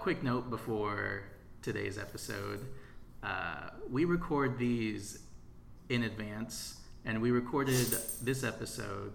[0.00, 1.24] quick note before
[1.60, 2.64] today's episode
[3.22, 5.18] uh, we record these
[5.90, 7.76] in advance, and we recorded
[8.22, 9.12] this episode,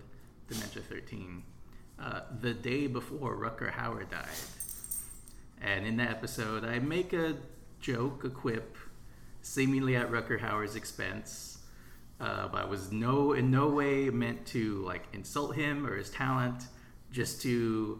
[0.47, 1.41] Dementia 13,
[1.99, 4.27] uh, the day before Rutger Hauer died.
[5.59, 7.35] And in that episode, I make a
[7.79, 8.77] joke, a quip,
[9.41, 11.57] seemingly at Rutger Hauer's expense.
[12.19, 16.11] Uh, but I was no in no way meant to like insult him or his
[16.11, 16.65] talent,
[17.11, 17.99] just to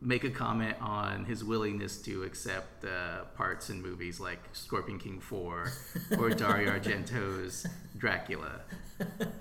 [0.00, 5.20] make a comment on his willingness to accept uh, parts in movies like Scorpion King
[5.20, 5.72] 4
[6.18, 8.60] or Dario Argento's Dracula.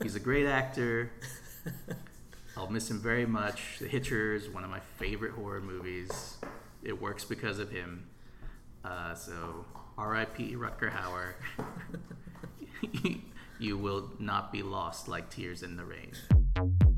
[0.02, 1.12] He's a great actor.
[2.56, 3.78] I'll miss him very much.
[3.80, 6.38] The Hitcher is one of my favorite horror movies.
[6.84, 8.08] It works because of him.
[8.84, 9.66] Uh, so,
[9.98, 10.56] R.I.P.
[10.56, 11.34] Rutger Hauer.
[13.60, 16.97] you will not be lost like tears in the rain.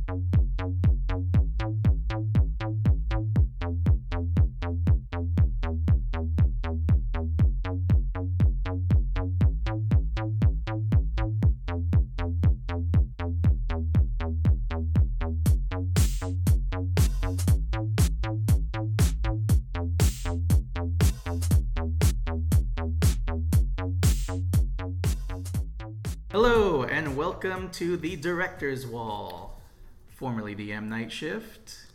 [27.73, 29.59] To the Director's Wall,
[30.07, 31.85] formerly the M Night Shift.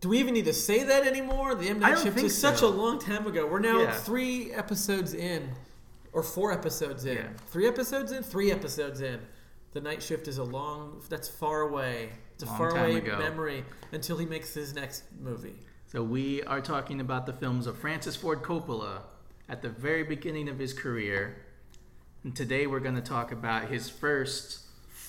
[0.00, 1.54] Do we even need to say that anymore?
[1.54, 3.46] The M Night Shift is such a long time ago.
[3.46, 3.92] We're now Yeah.
[3.92, 5.50] three episodes in,
[6.12, 7.16] or four episodes in.
[7.16, 7.28] Yeah.
[7.48, 9.20] Three episodes in, three episodes in.
[9.72, 11.02] The Night Shift is a long.
[11.08, 12.10] That's far away.
[12.34, 13.18] It's a Long far away ago.
[13.18, 15.56] memory until he makes his next movie.
[15.86, 19.02] So, we are talking about the films of Francis Ford Coppola
[19.48, 21.36] at the very beginning of his career.
[22.24, 24.65] And today we're going to talk about his first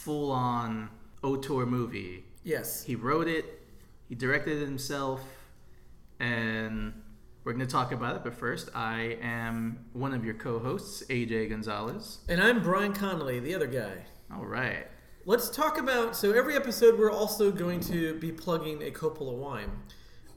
[0.07, 0.89] full on
[1.21, 2.23] auteur movie.
[2.45, 2.81] Yes.
[2.81, 3.61] He wrote it,
[4.07, 5.21] he directed it himself,
[6.21, 6.93] and
[7.43, 8.23] we're going to talk about it.
[8.23, 12.19] But first, I am one of your co hosts, AJ Gonzalez.
[12.29, 14.05] And I'm Bryan Connolly, the other guy.
[14.33, 14.87] All right.
[15.25, 16.15] Let's talk about.
[16.15, 19.71] So every episode, we're also going to be plugging a Coppola wine.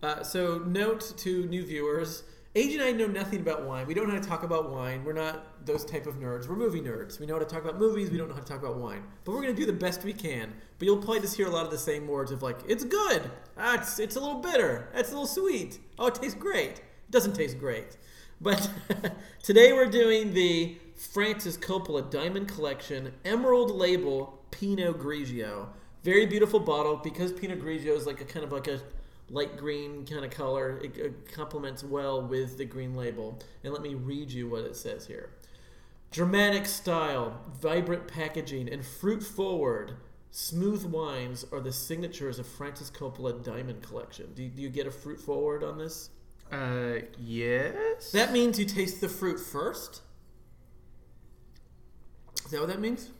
[0.02, 2.24] Uh, so note to new viewers:
[2.56, 3.86] AJ and I know nothing about wine.
[3.86, 5.04] We don't know how to talk about wine.
[5.04, 6.48] We're not those type of nerds.
[6.48, 7.20] We're movie nerds.
[7.20, 8.10] We know how to talk about movies.
[8.10, 9.04] We don't know how to talk about wine.
[9.24, 10.52] But we're going to do the best we can.
[10.78, 13.30] But you'll probably just hear a lot of the same words of like, "It's good.
[13.56, 14.88] Ah, it's it's a little bitter.
[14.94, 15.78] It's a little sweet.
[15.96, 16.78] Oh, it tastes great.
[16.78, 17.96] It doesn't taste great."
[18.40, 18.68] But
[19.44, 25.68] today we're doing the Francis Coppola Diamond Collection Emerald Label Pinot Grigio.
[26.02, 28.80] Very beautiful bottle because Pinot Grigio is like a kind of like a
[29.30, 30.78] light green kind of color.
[30.82, 33.38] It, it complements well with the green label.
[33.64, 35.30] And let me read you what it says here.
[36.10, 39.92] Dramatic style, vibrant packaging, and fruit forward,
[40.32, 44.32] smooth wines are the signatures of Francis Coppola Diamond Collection.
[44.34, 46.10] Do you, do you get a fruit forward on this?
[46.50, 48.10] Uh, yes.
[48.10, 50.02] That means you taste the fruit first.
[52.44, 53.10] Is that what that means?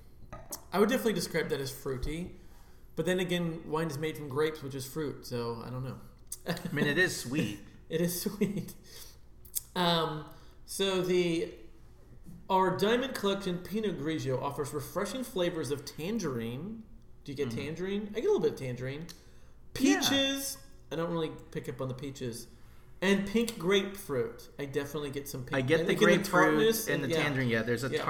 [0.73, 2.33] I would definitely describe that as fruity,
[2.97, 5.97] but then again, wine is made from grapes, which is fruit, so I don't know.
[6.47, 7.61] I mean, it is sweet.
[7.91, 8.73] It is sweet.
[9.75, 10.25] Um,
[10.65, 11.49] so the
[12.49, 16.85] our Diamond Collection Pinot Grigio offers refreshing flavors of tangerine.
[17.25, 18.11] Do you get tangerine?
[18.11, 19.07] I get a little bit of tangerine.
[19.75, 19.87] Mm-hmm.
[19.87, 20.01] Yeah.
[20.01, 20.59] Peaches.
[20.93, 22.47] I don't really pick up on the peaches.
[23.03, 24.49] And pink grapefruit.
[24.59, 25.57] I definitely get some pink.
[25.57, 27.23] I get and the grapefruit tartness and the yeah.
[27.23, 27.49] tangerine.
[27.49, 28.03] Yeah, there's a Yeah.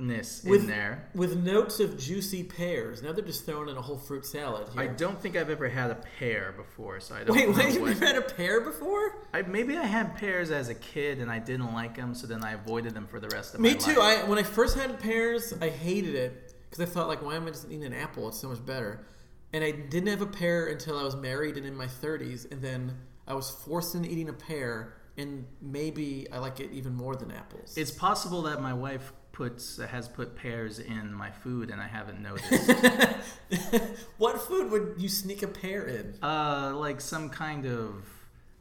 [0.00, 1.08] Tartness With- in there.
[1.14, 3.02] With notes of juicy pears.
[3.02, 4.82] Now they're just throwing in a whole fruit salad here.
[4.82, 7.74] I don't think I've ever had a pear before, so I don't Wait, know wait,
[7.74, 9.26] you've never had a pear before?
[9.32, 12.42] I, maybe I had pears as a kid and I didn't like them, so then
[12.44, 13.86] I avoided them for the rest of Me my too.
[13.86, 13.88] life.
[13.88, 14.00] Me too.
[14.26, 17.46] I when I first had pears, I hated it because I thought like, why am
[17.46, 18.28] I just eating an apple?
[18.28, 19.06] It's so much better.
[19.52, 22.62] And I didn't have a pear until I was married and in my 30s, and
[22.62, 22.96] then
[23.26, 27.32] I was forced into eating a pear, and maybe I like it even more than
[27.32, 27.76] apples.
[27.76, 32.20] It's possible that my wife puts has put pears in my food and I haven't
[32.20, 32.72] noticed.
[34.18, 36.14] what food would you sneak a pear in?
[36.22, 38.04] uh, like some kind of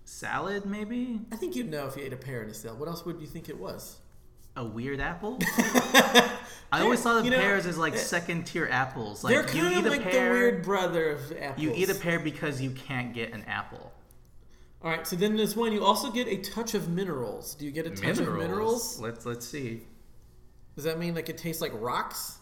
[0.06, 2.80] salad, maybe I think you'd know if you ate a pear in a salad.
[2.80, 3.98] What else would you think it was?
[4.56, 5.39] a weird apple.
[6.72, 9.24] I always thought of You know, pears as like eh, second tier apples.
[9.24, 11.63] Like They're you eat of like pear, the weird brother of apples.
[11.63, 13.92] you eat a pear because you can't get an apple.
[14.81, 15.72] All right, so then there's one.
[15.74, 17.56] You also get a touch of minerals.
[17.56, 19.00] Do you get a touch of minerals?
[19.00, 19.81] Let's let's see.
[20.80, 22.38] Does that mean like it tastes like rocks?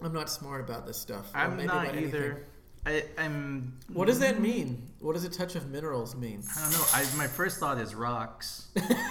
[0.00, 1.30] I'm not smart about this stuff.
[1.34, 2.46] I'm maybe not either.
[2.86, 3.78] I, I'm.
[3.92, 4.88] What does that mean?
[5.00, 6.42] What does a touch of minerals mean?
[6.56, 6.84] I don't know.
[6.94, 8.68] I, my first thought is rocks.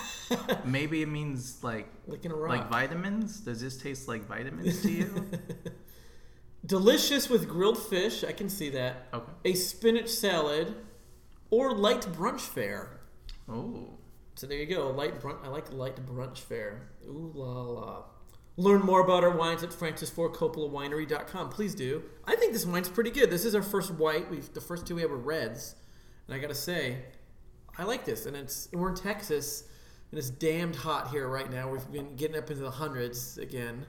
[0.65, 2.49] Maybe it means like Like in a rock.
[2.49, 3.41] like vitamins.
[3.41, 5.29] Does this taste like vitamins to you?
[6.65, 8.23] Delicious with grilled fish.
[8.23, 9.05] I can see that.
[9.13, 9.31] Okay.
[9.51, 10.73] A spinach salad,
[11.51, 13.01] or light brunch fare.
[13.47, 13.99] Oh,
[14.35, 14.89] So there you go.
[14.89, 15.43] Light brunch.
[15.43, 16.89] I like light brunch fare.
[17.05, 18.03] Ooh la la.
[18.55, 21.49] Learn more about our wines at francisfordcoppolawinery.com.
[21.49, 22.03] Please do.
[22.25, 23.31] I think this wine's pretty good.
[23.31, 24.29] This is our first white.
[24.29, 25.75] We've the first two we have are reds,
[26.27, 26.97] and I gotta say,
[27.77, 28.27] I like this.
[28.27, 29.63] And it's we're in Texas,
[30.11, 31.69] and it's damned hot here right now.
[31.69, 33.85] We've been getting up into the hundreds again.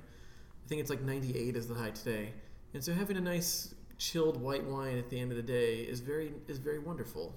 [0.64, 2.32] I think it's like 98 is the high today,
[2.72, 6.00] and so having a nice chilled white wine at the end of the day is
[6.00, 7.34] very is very wonderful.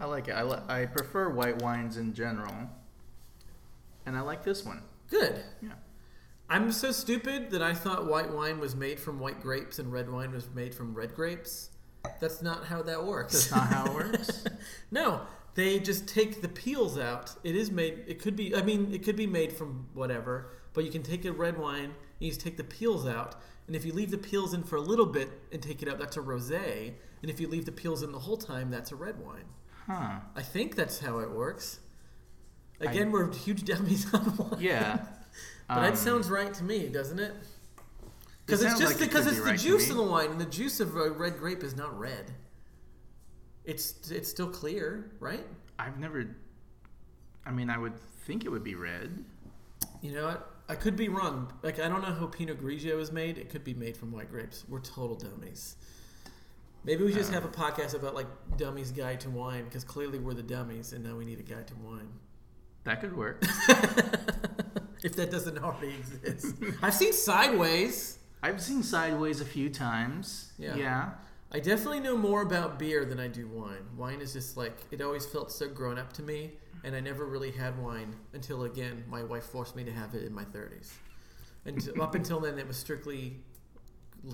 [0.00, 0.32] I like it.
[0.32, 2.54] I, li- I prefer white wines in general,
[4.06, 4.82] and I like this one.
[5.08, 5.42] Good.
[5.60, 5.72] Yeah.
[6.48, 10.10] I'm so stupid that I thought white wine was made from white grapes and red
[10.10, 11.70] wine was made from red grapes.
[12.18, 13.32] That's not how that works.
[13.32, 14.44] That's not how it works.
[14.90, 15.20] no,
[15.54, 17.34] they just take the peels out.
[17.44, 18.04] It is made.
[18.06, 18.54] It could be.
[18.56, 20.50] I mean, it could be made from whatever.
[20.72, 23.36] But you can take a red wine and you just take the peels out.
[23.66, 25.98] And if you leave the peels in for a little bit and take it out,
[25.98, 26.94] that's a rosé.
[27.22, 29.44] And if you leave the peels in the whole time, that's a red wine.
[29.90, 30.20] Huh.
[30.36, 31.80] I think that's how it works.
[32.80, 34.60] Again, we're huge dummies on wine.
[34.60, 35.00] Yeah.
[35.68, 37.32] But Um, that sounds right to me, doesn't it?
[38.44, 40.32] Because it it's just like it because could it's the right juice of the wine,
[40.32, 42.32] and the juice of a red grape is not red.
[43.64, 45.46] It's it's still clear, right?
[45.78, 46.34] I've never.
[47.46, 47.96] I mean, I would
[48.26, 49.24] think it would be red.
[50.02, 50.50] You know what?
[50.68, 51.52] I could be wrong.
[51.62, 53.38] Like I don't know how Pinot Grigio is made.
[53.38, 54.64] It could be made from white grapes.
[54.68, 55.76] We're total dummies.
[56.84, 57.34] Maybe we just Uh.
[57.34, 61.04] have a podcast about like dummies guide to wine because clearly we're the dummies, and
[61.04, 62.08] now we need a guide to wine.
[62.84, 63.42] That could work.
[65.04, 68.18] if that doesn't already exist, I've seen Sideways.
[68.42, 70.52] I've seen Sideways a few times.
[70.58, 70.76] Yeah.
[70.76, 71.10] Yeah.
[71.52, 73.84] I definitely know more about beer than I do wine.
[73.96, 76.52] Wine is just like it always felt so grown up to me,
[76.84, 80.22] and I never really had wine until again my wife forced me to have it
[80.24, 80.92] in my thirties.
[81.66, 83.36] And up until then, it was strictly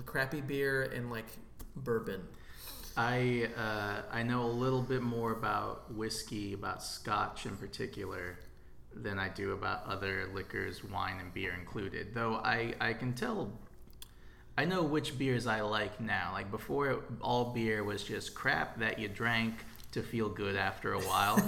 [0.05, 1.25] crappy beer and like
[1.83, 2.21] bourbon.
[2.95, 8.39] I uh, I know a little bit more about whiskey, about Scotch in particular,
[8.95, 12.13] than I do about other liquors, wine and beer included.
[12.13, 13.51] Though I I can tell.
[14.59, 16.31] I know which beers I like now.
[16.33, 19.53] Like before, all beer was just crap that you drank
[19.91, 21.39] to feel good after a while.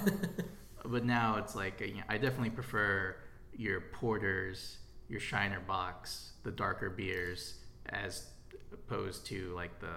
[0.86, 3.16] but now it's like you know, I definitely prefer
[3.58, 4.78] your porters,
[5.08, 7.56] your Shiner Bocks, the darker beers,
[7.88, 8.28] as
[8.90, 9.96] opposed to like the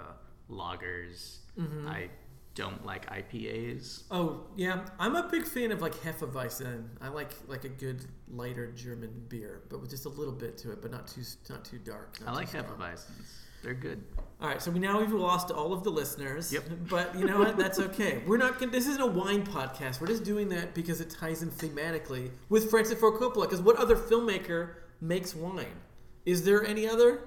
[0.50, 1.39] lagers.
[1.59, 1.89] Mm-hmm.
[1.89, 2.09] I
[2.55, 4.05] don't like IPAs.
[4.11, 6.85] Oh yeah, I'm a big fan of like Hefeweizen.
[7.00, 10.73] I like like a good lighter German beer, but with just a little bit to
[10.73, 12.19] it, but not too not too dark.
[12.21, 12.65] not I too like strong.
[12.65, 13.39] Hefeweizens.
[13.62, 14.03] They're good.
[14.41, 16.53] All right, so we now we've lost all of the listeners.
[16.53, 16.65] Yep.
[16.91, 17.56] But you know what?
[17.56, 18.21] That's okay.
[18.27, 18.59] We're not.
[18.59, 20.00] Gonna, this isn't a wine podcast.
[20.00, 23.43] We're just doing that because it ties in thematically with Francis Ford Coppola.
[23.43, 25.81] Because what other filmmaker makes wine?
[26.27, 27.21] Is there any other?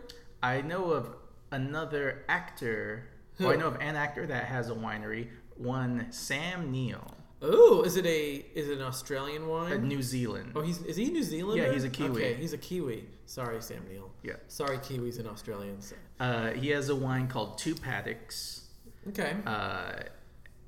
[0.44, 1.15] I know of
[1.55, 3.07] another actor.
[3.37, 3.45] Who?
[3.45, 5.29] Well, I know of an actor that has a winery.
[5.57, 9.87] One Sam Neill, Oh, is it a is it an Australian wine?
[9.87, 10.51] New Zealand.
[10.55, 11.61] Oh, he's is he New Zealand?
[11.61, 12.21] Yeah, he's a Kiwi.
[12.21, 13.05] Okay, he's a Kiwi.
[13.25, 14.09] Sorry, Sam Neill.
[14.23, 14.33] Yeah.
[14.47, 15.93] Sorry, Kiwis and Australians.
[16.19, 18.65] Uh, he has a wine called Two Paddocks,
[19.09, 19.35] Okay.
[19.45, 19.93] uh,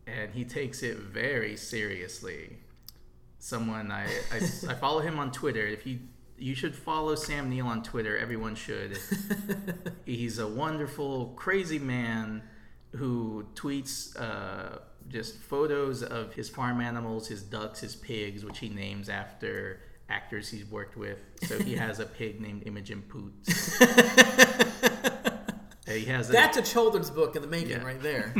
[0.05, 2.57] and he takes it very seriously.
[3.39, 4.37] Someone I, I,
[4.69, 5.65] I follow him on Twitter.
[5.67, 5.99] If you
[6.37, 8.17] you should follow Sam Neill on Twitter.
[8.17, 8.97] Everyone should.
[10.05, 12.43] He's a wonderful, crazy man
[12.95, 14.79] who tweets uh,
[15.09, 19.79] just photos of his farm animals, his ducks, his pigs, which he names after
[20.09, 21.19] actors he's worked with.
[21.43, 23.79] So he has a pig named Imogen Poots.
[25.89, 27.83] He has a, That's a children's book in the making Yeah.
[27.83, 28.33] right there.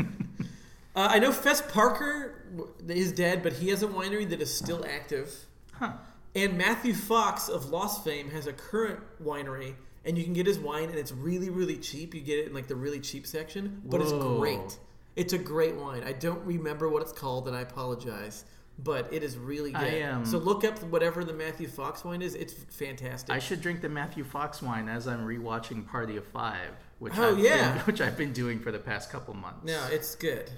[0.94, 2.44] uh, I know Fess Parker
[2.86, 5.34] is dead, but he has a winery that is still active.
[5.72, 5.92] huh.
[6.34, 10.58] And Matthew Fox of Lost fame has a current winery, and you can get his
[10.58, 12.14] wine, and it's really, really cheap.
[12.14, 14.38] You get it in like the really cheap section, but it's Whoa.
[14.38, 14.78] great.
[15.16, 16.02] It's a great wine.
[16.04, 18.44] I don't remember what it's called, and I apologize,
[18.78, 19.82] but it is really good.
[19.82, 22.34] I, um, so look up whatever the Matthew Fox wine is.
[22.36, 23.34] It's fantastic.
[23.34, 26.70] I should drink the Matthew Fox wine as I'm rewatching Party of Five,
[27.00, 27.72] which Oh, I've yeah.
[27.72, 29.64] been, which I've been doing for the past couple months.
[29.64, 30.50] No, it's good.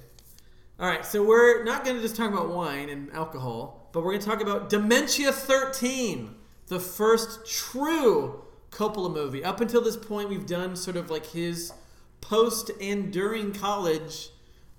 [0.79, 4.13] All right, so we're not going to just talk about wine and alcohol, but we're
[4.13, 6.35] going to talk about Dementia 13,
[6.69, 9.45] the first true Coppola movie.
[9.45, 11.73] Up until this point, we've done sort of like his
[12.21, 14.31] post and during college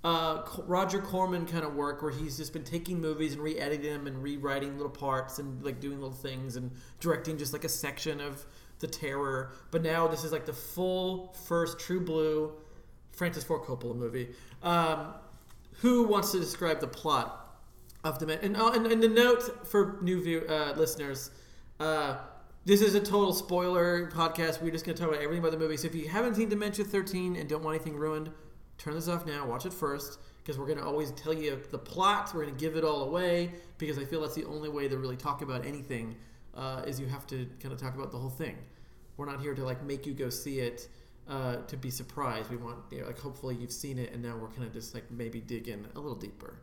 [0.04, 4.08] uh, Roger Corman kind of work where he's just been taking movies and re-editing them
[4.08, 8.20] and rewriting little parts and like doing little things and directing just like a section
[8.20, 8.44] of
[8.80, 9.52] the terror.
[9.70, 12.52] But now this is like the full first true blue
[13.12, 14.30] Francis Ford Coppola movie.
[14.64, 15.14] Um,
[15.82, 17.41] who wants to describe the plot
[18.04, 18.46] of Dementia?
[18.46, 21.32] And, oh, and, and the note for new view, uh, listeners.
[21.80, 22.18] Uh,
[22.66, 24.62] this is a total spoiler podcast.
[24.62, 25.78] We're just going to talk about everything about the movie.
[25.78, 28.32] So if you haven't seen Dementia 13 and don't want anything ruined,
[28.78, 29.46] turn this off now.
[29.48, 30.20] Watch it first.
[30.44, 32.32] because we're going to always tell you the plot.
[32.34, 34.98] We're going to give it all away because I feel that's the only way to
[34.98, 36.16] really talk about anything
[36.56, 38.58] uh, is you have to kind of talk about the whole thing.
[39.18, 40.88] We're not here to like make you go see it
[41.28, 42.50] uh, to be surprised.
[42.50, 44.94] We want you know, like hopefully you've seen it and now we're kind of just
[44.94, 46.56] like maybe dig in a little deeper.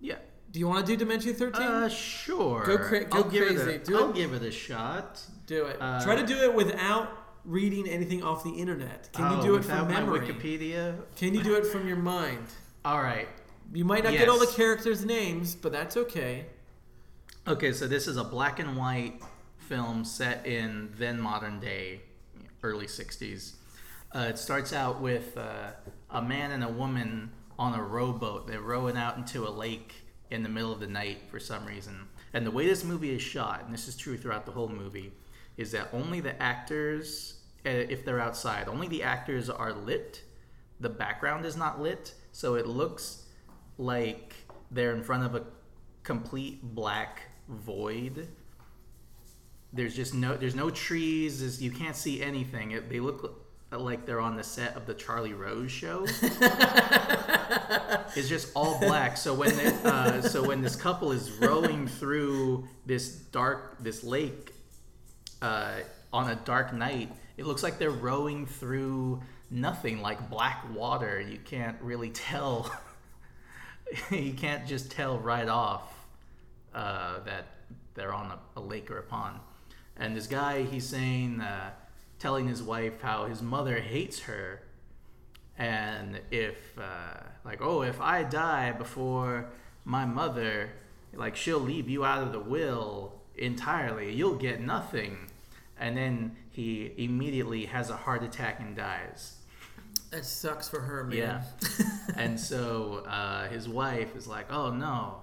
[0.00, 0.16] Yeah.
[0.52, 1.62] Do you want to do Dementia 13?
[1.62, 2.64] Uh, sure.
[2.64, 3.74] Go cra- go I'll give it crazy.
[3.74, 4.16] a- Do I'll it.
[4.16, 5.20] give it a shot.
[5.46, 5.76] do it.
[5.80, 7.10] uh, Try to do it without
[7.44, 9.10] reading anything off the internet.
[9.12, 10.20] Can you Oh, do it without from my memory?
[10.26, 10.96] Wikipedia.
[11.16, 12.46] Can you do it from your mind?
[12.84, 13.28] All right.
[13.72, 16.46] You might not get all the characters' names, but that's okay.
[17.46, 19.20] Okay, so this is a black and white
[19.58, 22.00] film set in then modern day,
[22.62, 23.54] early 60s.
[24.14, 25.70] Uh, it starts out with uh,
[26.10, 28.46] a man and a woman on a rowboat.
[28.46, 29.94] They're rowing out into a lake
[30.30, 32.08] in the middle of the night for some reason.
[32.32, 35.12] And the way this movie is shot, and this is true throughout the whole movie,
[35.56, 40.22] is that only the actors, uh, if they're outside, only the actors are lit.
[40.80, 43.24] The background is not lit, so it looks
[43.78, 44.34] like
[44.70, 45.44] they're in front of a
[46.02, 48.28] complete black void.
[49.72, 51.62] There's just no there's no trees.
[51.62, 52.72] You can't see anything.
[52.72, 56.06] It, they look like they're on the set of the Charlie Rose show.
[58.14, 59.16] it's just all black.
[59.16, 64.52] So when they, uh, so when this couple is rowing through this dark this lake
[65.42, 65.74] uh,
[66.12, 69.20] on a dark night, it looks like they're rowing through
[69.50, 71.20] nothing, like black water.
[71.20, 72.70] You can't really tell.
[74.10, 75.92] you can't just tell right off
[76.74, 77.46] uh, that
[77.94, 79.40] they're on a, a lake or a pond.
[79.96, 81.70] And this guy, he's saying, uh,
[82.18, 84.62] telling his wife how his mother hates her,
[85.58, 89.50] and if, uh, like, oh, if I die before
[89.84, 90.70] my mother,
[91.14, 94.12] like, she'll leave you out of the will entirely.
[94.12, 95.30] You'll get nothing.
[95.78, 99.36] And then he immediately has a heart attack and dies.
[100.10, 101.18] That sucks for her, man.
[101.18, 101.42] Yeah.
[102.16, 105.20] and so uh, his wife is like, "Oh no,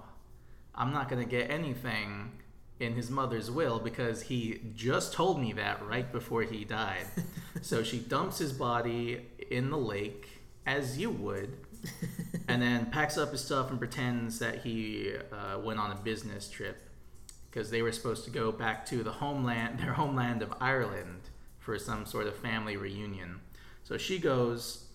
[0.75, 2.31] I'm not gonna get anything
[2.83, 7.05] in his mother's will because he just told me that right before he died."
[7.61, 10.27] so she dumps his body in the lake,
[10.65, 11.57] as you would,
[12.47, 16.49] and then packs up his stuff and pretends that he uh, went on a business
[16.49, 16.81] trip
[17.53, 21.21] because they were supposed to go back to the homeland, their homeland of Ireland,
[21.59, 23.39] for some sort of family reunion.
[23.83, 24.85] So she goes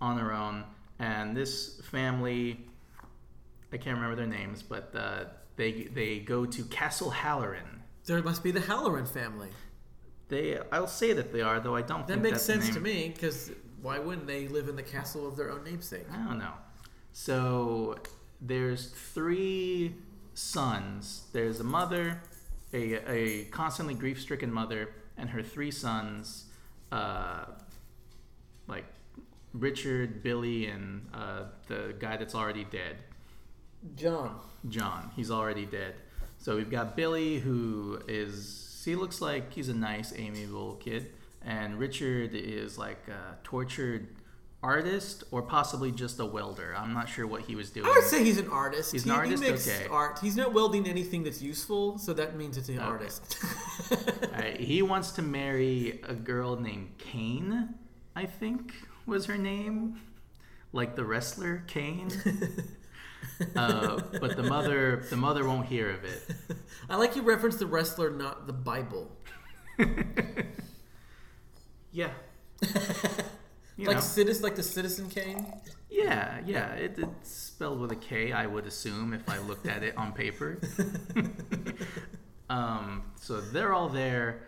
[0.00, 0.64] on her own,
[0.98, 2.66] and this family,
[3.72, 5.24] I can't remember their names, but uh,
[5.58, 7.82] they they go to Castle Halloran.
[8.06, 9.50] There must be the Halloran family.
[10.28, 13.10] They, I'll say that they are, though I don't That think makes sense to me
[13.14, 13.50] because
[13.82, 16.06] why wouldn't they live in the castle of their own namesake?
[16.12, 16.52] I don't know.
[17.12, 17.96] So
[18.40, 19.94] there's three
[20.34, 21.24] sons.
[21.32, 22.20] There's a mother,
[22.72, 26.44] a, a constantly grief stricken mother, and her three sons,
[26.92, 27.46] uh,
[28.66, 28.84] like
[29.54, 32.96] Richard, Billy, and uh, the guy that's already dead,
[33.96, 34.38] John.
[34.68, 35.10] John.
[35.16, 35.94] He's already dead.
[36.38, 41.12] So we've got Billy, who is, he looks like he's a nice, amiable kid.
[41.44, 44.08] And Richard is like a tortured
[44.62, 46.74] artist or possibly just a welder.
[46.76, 47.86] I'm not sure what he was doing.
[47.86, 48.90] I would say he's an artist.
[48.92, 49.42] He's he, an artist?
[49.42, 49.86] He makes Okay.
[49.88, 50.18] art.
[50.20, 53.36] He's not welding anything that's useful, so that means it's an artist.
[54.24, 57.74] Alright, he wants to marry a girl named Kane,
[58.16, 58.74] I think
[59.06, 60.00] was her name.
[60.72, 62.10] Like the wrestler Kane.
[63.56, 66.56] uh, but the mother the mother won't hear of it.
[66.90, 69.10] I like you reference the wrestler, not the Bible.
[71.92, 72.10] Yeah.
[73.80, 74.00] Like know.
[74.00, 75.46] citizen, like the Citizen Kane.
[75.88, 76.72] Yeah, yeah.
[76.72, 80.12] It, it's spelled with a K, I would assume, if I looked at it on
[80.12, 80.58] paper.
[82.50, 84.40] um, so they're all there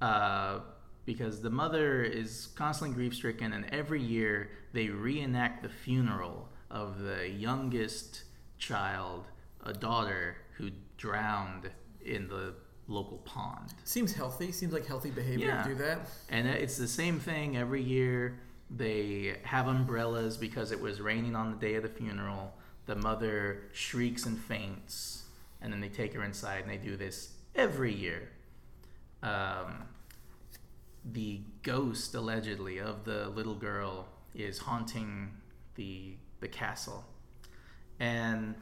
[0.00, 0.60] uh,
[1.04, 7.00] because the mother is constantly grief stricken, and every year they reenact the funeral of
[7.00, 8.22] the youngest
[8.58, 9.26] child,
[9.64, 11.70] a daughter who drowned
[12.04, 12.54] in the
[12.86, 13.74] local pond.
[13.84, 14.50] Seems healthy.
[14.52, 15.62] Seems like healthy behavior Yeah.
[15.62, 16.08] to do that.
[16.30, 18.38] And it's the same thing every year.
[18.70, 22.54] They have umbrellas because it was raining on the day of the funeral.
[22.86, 25.24] The mother shrieks and faints,
[25.60, 28.30] and then they take her inside, and they do this every year.
[29.22, 29.84] Um,
[31.04, 35.32] the ghost, allegedly, of the little girl is haunting
[35.74, 37.04] the the castle,
[38.00, 38.54] and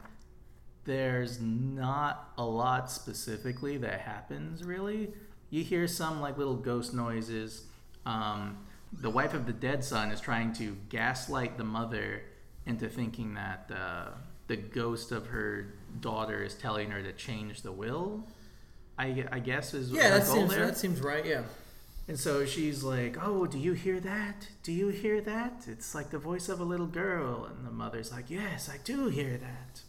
[0.85, 5.09] there's not a lot specifically that happens really.
[5.49, 7.65] You hear some like little ghost noises.
[8.05, 8.57] Um,
[8.93, 12.21] the wife of the dead son is trying to gaslight the mother
[12.65, 14.09] into thinking that uh,
[14.47, 18.23] the ghost of her daughter is telling her to change the will.
[18.97, 20.65] I, I guess is Yeah, that goal seems there.
[20.65, 21.25] that seems right.
[21.25, 21.43] Yeah.
[22.07, 24.47] And so she's like, "Oh, do you hear that?
[24.63, 25.65] Do you hear that?
[25.67, 29.07] It's like the voice of a little girl." And the mother's like, "Yes, I do
[29.09, 29.81] hear that."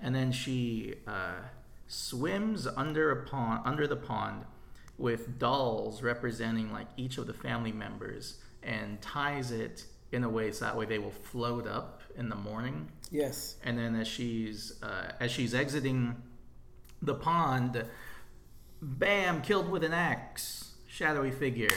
[0.00, 1.40] And then she uh,
[1.88, 4.44] swims under a pond, under the pond,
[4.98, 10.52] with dolls representing like each of the family members, and ties it in a way
[10.52, 12.88] so that way they will float up in the morning.
[13.10, 13.56] Yes.
[13.64, 16.22] And then as she's uh, as she's exiting
[17.00, 17.84] the pond,
[18.80, 20.71] bam, killed with an axe.
[20.92, 21.70] Shadowy figure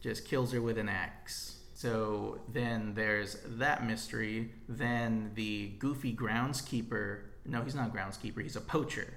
[0.00, 1.58] just kills her with an axe.
[1.74, 4.52] So then there's that mystery.
[4.66, 7.24] Then the goofy groundskeeper.
[7.44, 8.42] No, he's not a groundskeeper.
[8.42, 9.12] He's a poacher.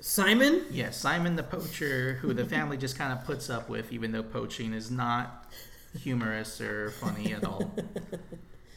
[0.00, 0.66] Simon?
[0.70, 4.22] Yes, Simon the poacher, who the family just kind of puts up with, even though
[4.22, 5.50] poaching is not
[5.98, 7.74] humorous or funny at all.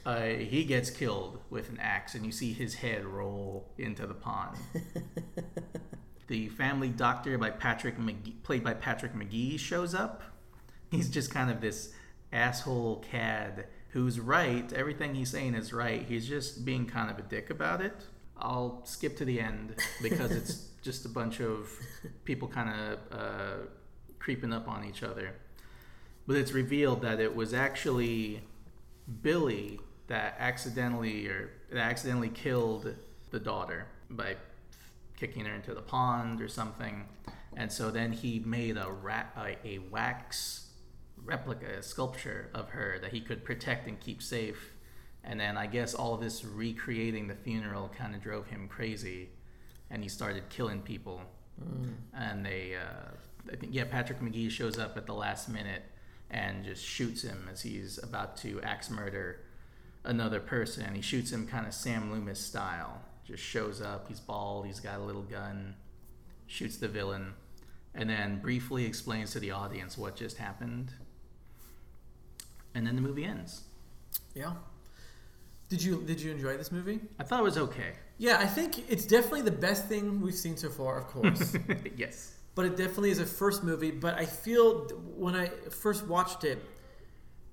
[0.05, 4.13] Uh, he gets killed with an axe, and you see his head roll into the
[4.13, 4.55] pond.
[6.27, 10.23] the family doctor by Patrick Magee, played by Patrick Magee, shows up.
[10.89, 11.93] He's just kind of this
[12.31, 14.71] asshole cad who's right.
[14.73, 16.03] Everything he's saying is right.
[16.03, 17.95] He's just being kind of a dick about it.
[18.37, 21.71] I'll skip to the end because it's just a bunch of
[22.25, 23.53] people kind of uh,
[24.19, 25.35] creeping up on each other.
[26.27, 28.41] But it's revealed that it was actually
[29.21, 32.93] Billy that accidentally or that accidentally killed
[33.31, 34.35] the daughter by
[35.15, 37.05] kicking her into the pond or something.
[37.55, 40.67] And so then he made a rat, a, a wax
[41.23, 44.73] replica, a sculpture of her that he could protect and keep safe.
[45.23, 49.29] And then I guess all of this recreating the funeral kind of drove him crazy,
[49.89, 51.21] and he started killing people.
[52.13, 53.11] And they, uh,
[53.51, 55.83] I think, yeah, Patrick Magee shows up at the last minute
[56.29, 59.39] and just shoots him as he's about to axe murder
[60.03, 60.93] another person.
[60.93, 63.01] He shoots him kind of Sam Loomis style.
[63.25, 64.07] Just shows up.
[64.07, 64.65] He's bald.
[64.65, 65.75] He's got a little gun.
[66.47, 67.33] Shoots the villain,
[67.95, 70.91] and then briefly explains to the audience what just happened.
[72.75, 73.63] And then the movie ends.
[74.35, 74.53] Yeah.
[75.69, 76.99] Did you did you enjoy this movie?
[77.19, 77.93] I thought it was okay.
[78.19, 81.55] Yeah, I think it's definitely the best thing we've seen so far, of course.
[81.97, 82.33] yes.
[82.53, 83.91] but it definitely is a first movie.
[83.91, 86.63] But I feel when I first watched it,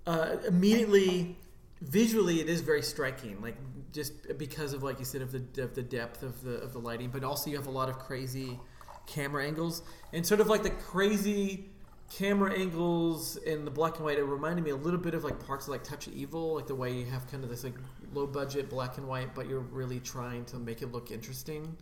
[0.06, 1.36] uh, immediately
[1.82, 3.40] visually it is very striking.
[3.42, 3.56] Like
[3.92, 6.78] just because of like you said of the of the depth of the of the
[6.78, 8.58] lighting, but also you have a lot of crazy
[9.06, 11.66] camera angles and sort of like the crazy
[12.08, 14.18] camera angles in the black and white.
[14.18, 16.66] It reminded me a little bit of like parts of like Touch of Evil, like
[16.66, 17.74] the way you have kind of this like
[18.12, 21.76] low budget black and white, but you're really trying to make it look interesting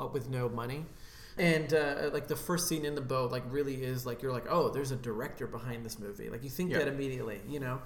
[0.00, 0.84] uh, with no money.
[1.38, 4.46] And uh, like the first scene in the boat, like really is like you're like,
[4.48, 6.28] oh, there's a director behind this movie.
[6.28, 6.78] Like you think Yeah.
[6.78, 7.80] that immediately, you know.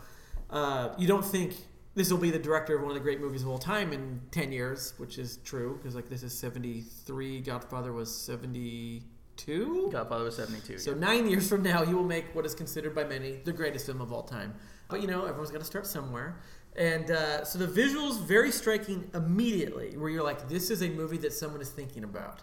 [0.51, 1.55] Uh, you don't think
[1.95, 4.21] this will be the director of one of the great movies of all time in
[4.31, 9.89] 10 years, which is true because like this is 73, Godfather was 72.
[9.91, 10.79] Godfather was 72.
[10.79, 10.99] So yeah.
[10.99, 14.01] nine years from now, he will make what is considered by many the greatest film
[14.01, 14.55] of all time.
[14.89, 16.39] But you know, everyone's got to start somewhere.
[16.77, 21.17] And uh, so the visuals very striking immediately, where you're like, this is a movie
[21.19, 22.43] that someone is thinking about.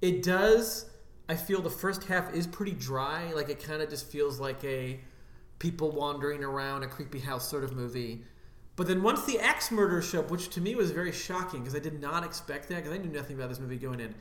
[0.00, 0.86] It does.
[1.28, 3.32] I feel the first half is pretty dry.
[3.32, 5.00] Like it kind of just feels like a
[5.58, 8.22] people wandering around a creepy house sort of movie.
[8.76, 11.74] But then once the axe murders show up, which to me was very shocking because
[11.74, 14.14] I did not expect that because I knew nothing about this movie going in.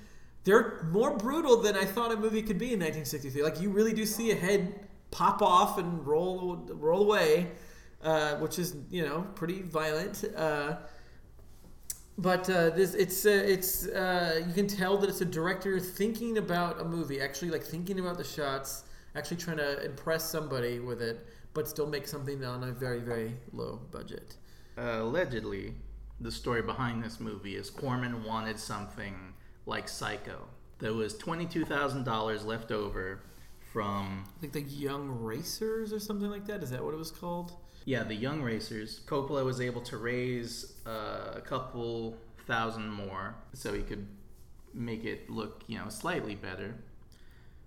[0.45, 3.43] They're more brutal than I thought a movie could be in 1963.
[3.43, 7.51] Like you really do see a head pop off and roll roll away,
[8.03, 10.23] uh, which is you know pretty violent.
[10.35, 10.75] Uh,
[12.17, 16.37] but uh, this it's uh, it's uh, you can tell that it's a director thinking
[16.37, 18.83] about a movie, actually like thinking about the shots,
[19.15, 23.33] actually trying to impress somebody with it, but still make something on a very very
[23.53, 24.35] low budget.
[24.77, 25.73] Uh, allegedly,
[26.19, 29.33] the story behind this movie is Corman wanted something
[29.65, 30.47] like Psycho.
[30.79, 33.21] There was $22,000 left over
[33.71, 36.63] from I think the Young Racers or something like that.
[36.63, 37.53] Is that what it was called?
[37.85, 39.01] Yeah, the Young Racers.
[39.05, 44.07] Coppola was able to raise uh, a couple thousand more so he could
[44.73, 46.75] make it look, you know, slightly better.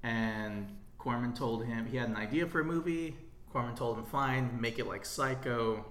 [0.02, 3.16] And Corman told him he had an idea for a movie.
[3.52, 5.84] Corman told him, "Fine, make it like Psycho."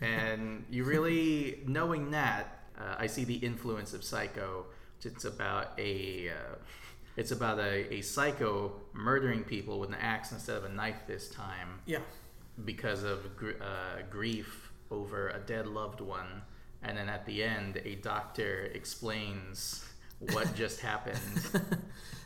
[0.00, 4.66] And you really, knowing that, uh, I see the influence of Psycho.
[5.02, 6.54] It's about a, uh,
[7.16, 11.30] it's about a, a psycho murdering people with an axe instead of a knife this
[11.30, 12.00] time Yeah.
[12.66, 16.42] because of gr- uh, grief over a dead loved one.
[16.82, 19.84] And then at the end, a doctor explains
[20.18, 21.18] what just happened.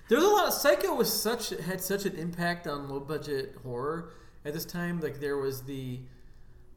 [0.08, 4.10] There's a lot of Psycho was such had such an impact on low budget horror
[4.44, 5.00] at this time.
[5.00, 6.00] Like there was the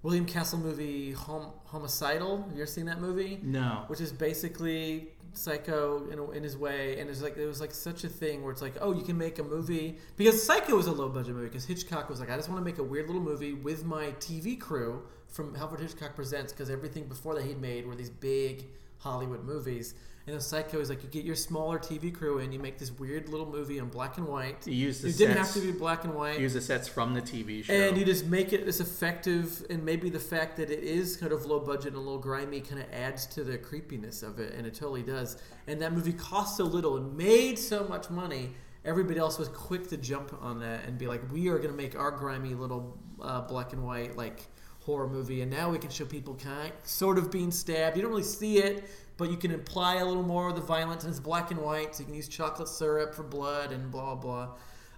[0.01, 2.43] William Castle movie Hom- Homicidal.
[2.43, 3.39] Have you ever seen that movie?
[3.43, 3.83] No.
[3.87, 7.71] Which is basically Psycho in, a, in his way, and it's like it was like
[7.71, 10.87] such a thing where it's like, oh, you can make a movie because Psycho was
[10.87, 13.07] a low budget movie because Hitchcock was like, I just want to make a weird
[13.07, 17.61] little movie with my TV crew from Alfred Hitchcock Presents because everything before that he'd
[17.61, 18.65] made were these big
[18.99, 19.93] Hollywood movies.
[20.27, 22.91] And then Psycho is like you get your smaller TV crew and you make this
[22.91, 24.67] weird little movie in black and white.
[24.67, 26.37] You use the It didn't sets, have to be black and white.
[26.37, 27.71] use the sets from the TV show.
[27.71, 31.31] And you just make it as effective, and maybe the fact that it is kind
[31.31, 34.53] of low budget and a little grimy kind of adds to the creepiness of it,
[34.53, 35.37] and it totally does.
[35.65, 38.51] And that movie cost so little and made so much money.
[38.83, 41.77] Everybody else was quick to jump on that and be like, "We are going to
[41.77, 44.45] make our grimy little uh, black and white like
[44.81, 47.95] horror movie." And now we can show people kind sort of being stabbed.
[47.95, 51.03] You don't really see it, but you can imply a little more of the violence,
[51.03, 54.15] and it's black and white, so you can use chocolate syrup for blood and blah
[54.15, 54.49] blah.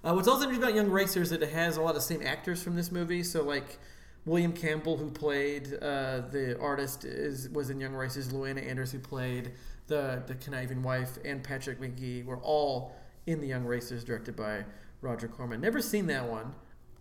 [0.04, 2.02] Uh, what's also interesting about Young Racer is that it has a lot of the
[2.02, 3.22] same actors from this movie.
[3.24, 3.80] So like
[4.26, 8.30] William Campbell, who played uh, the artist, is was in Young Racers.
[8.30, 9.52] Luana Anders, who played
[9.88, 14.66] the the conniving wife, and Patrick Magee were all in the Young Racers, directed by
[15.02, 15.62] Roger Corman.
[15.62, 16.54] Never seen that one.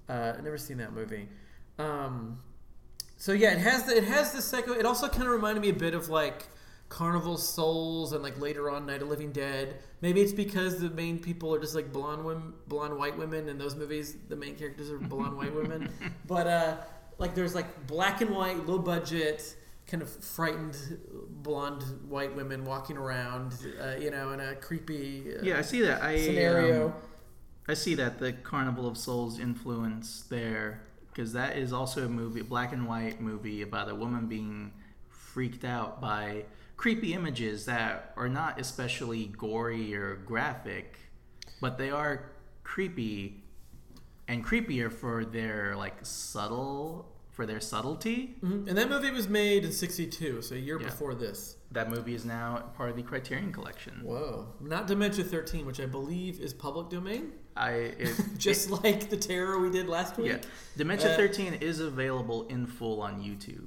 [0.08, 1.28] Uh, never seen that movie.
[1.78, 2.38] Um,
[3.16, 4.72] so yeah, it has the, it has the psycho.
[4.72, 6.46] It also kind of reminded me a bit of like
[6.88, 9.76] Carnival Souls and like later on Night of Living Dead.
[10.00, 13.58] Maybe it's because the main people are just like blonde women, blonde white women in
[13.58, 14.16] those movies.
[14.28, 15.90] The main characters are blonde white women,
[16.26, 16.76] but uh,
[17.18, 20.76] like there's like black and white, low budget, kind of frightened
[21.28, 25.82] blonde white women walking around, uh, you know, in a creepy uh, yeah, I see
[25.82, 26.02] that.
[26.02, 26.86] I scenario.
[26.86, 26.94] um,
[27.68, 32.42] I see that the Carnival of Souls influence there because that is also a movie,
[32.42, 34.72] black and white movie about a woman being
[35.08, 36.44] freaked out by
[36.78, 40.96] creepy images that are not especially gory or graphic,
[41.60, 42.30] but they are
[42.64, 43.42] creepy
[44.28, 48.36] and creepier for their like subtle for their subtlety.
[48.42, 48.66] Mhm.
[48.68, 50.86] And that movie was made in '62, so a year Yeah.
[50.86, 51.56] before this.
[51.70, 54.00] That movie is now part of the Criterion Collection.
[54.02, 54.48] Whoa!
[54.60, 57.70] Not Dementia 13, which I believe is public domain, I
[58.04, 60.26] it, just like the terror we did last week.
[60.32, 60.38] yeah,
[60.76, 63.66] Dementia Uh, 13 is available in full on YouTube.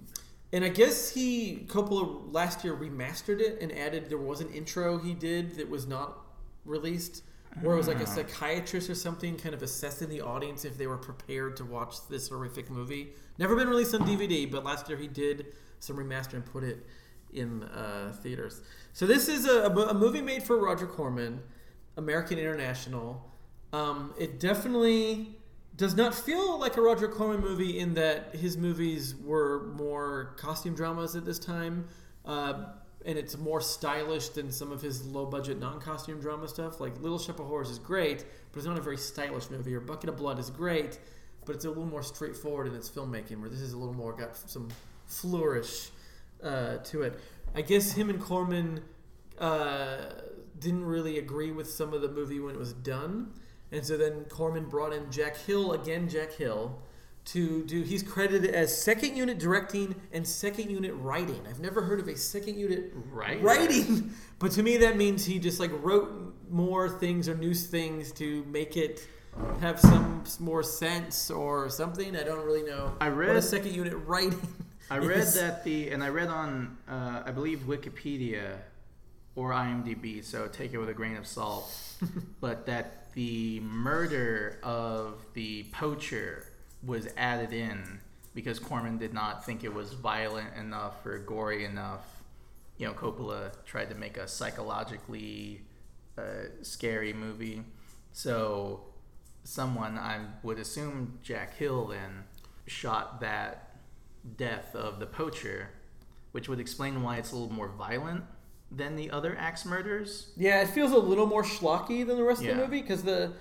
[0.53, 4.97] And I guess he Coppola last year remastered it and added there was an intro
[4.97, 6.17] he did that was not
[6.65, 7.23] released,
[7.61, 8.05] where it was like a Ah.
[8.05, 12.29] psychiatrist or something kind of assessing the audience if they were prepared to watch this
[12.29, 13.13] horrific movie.
[13.37, 15.47] Never been released on DVD, but last year he did
[15.79, 16.85] some remaster and put it
[17.33, 18.61] in uh, theaters.
[18.93, 21.41] So this is a, a, a movie made for Roger Corman,
[21.95, 23.31] American International.
[23.73, 25.37] Um, it definitely
[25.81, 30.75] does not feel like a Roger Corman movie in that his movies were more costume
[30.75, 31.87] dramas at this time,
[32.23, 32.65] uh,
[33.03, 36.79] and it's more stylish than some of his low budget non costume drama stuff.
[36.79, 39.73] Like Little Shop of Horrors is great, but it's not a very stylish movie.
[39.73, 40.99] Or Bucket of Blood is great,
[41.45, 43.41] but it's a little more straightforward in its filmmaking.
[43.41, 44.69] Where this is a little more got some
[45.07, 45.89] flourish
[46.43, 47.19] uh, to it.
[47.55, 48.83] I guess him and Corman
[49.39, 49.97] uh,
[50.59, 53.33] didn't really agree with some of the movie when it was done.
[53.71, 56.77] And so then Corman brought in Jack Hill, again, Jack Hill,
[57.25, 57.83] to do.
[57.83, 61.41] He's credited as second unit directing and second unit writing.
[61.49, 63.41] I've never heard of a second unit Right.
[63.41, 68.11] writing, but to me that means he just like wrote more things or new things
[68.13, 69.07] to make it
[69.61, 72.17] have some more sense or something.
[72.17, 72.93] I don't really know.
[72.99, 74.41] I what a read- second unit writing.
[74.89, 75.35] I read is.
[75.35, 78.57] that the, and I read on, uh, I believe Wikipedia
[79.35, 81.71] or IMDb, so take it with a grain of salt,
[82.41, 86.47] but that the murder of the poacher
[86.83, 87.99] was added in
[88.33, 92.05] because Corman did not think it was violent enough or gory enough.
[92.77, 95.61] You know, Coppola tried to make a psychologically
[96.17, 97.63] uh, scary movie.
[98.13, 98.85] So,
[99.43, 102.23] someone, I would assume Jack Hill then,
[102.67, 103.75] shot that
[104.37, 105.69] death of the poacher,
[106.31, 108.23] which would explain why it's a little more violent
[108.71, 110.31] than the other axe murders.
[110.37, 113.33] Yeah, it feels a little more schlocky than the rest of the movie because the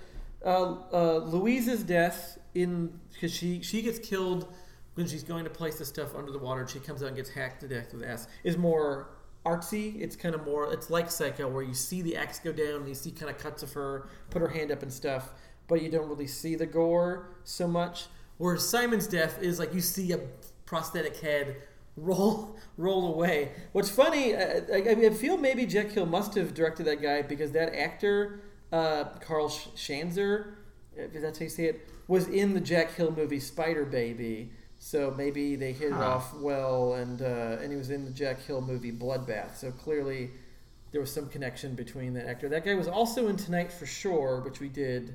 [0.45, 4.53] uh, uh, Louise's death in because she she gets killed
[4.95, 7.15] when she's going to place the stuff under the water and she comes out and
[7.15, 9.09] gets hacked to death with axe is more
[9.45, 9.99] artsy.
[10.01, 12.87] It's kind of more it's like Psycho where you see the axe go down and
[12.87, 15.29] you see kind of cuts of her put her hand up and stuff,
[15.67, 18.07] but you don't really see the gore so much.
[18.37, 20.19] Whereas Simon's death is like you see a
[20.65, 21.57] prosthetic head
[22.05, 23.51] roll roll away.
[23.73, 27.51] What's funny, I, I, I feel maybe Jack Hill must have directed that guy because
[27.51, 28.39] that actor,
[28.71, 30.53] uh, Karl Sh- Schanzer,
[30.95, 34.51] if that's how you say it, was in the Jack Hill movie Spider Baby.
[34.79, 36.03] So maybe they hit it Huh.
[36.15, 39.55] off well, and uh, and he was in the Jack Hill movie Bloodbath.
[39.57, 40.31] So clearly,
[40.91, 42.49] there was some connection between that actor.
[42.49, 45.13] That guy was also in Tonight for Sure, which we did.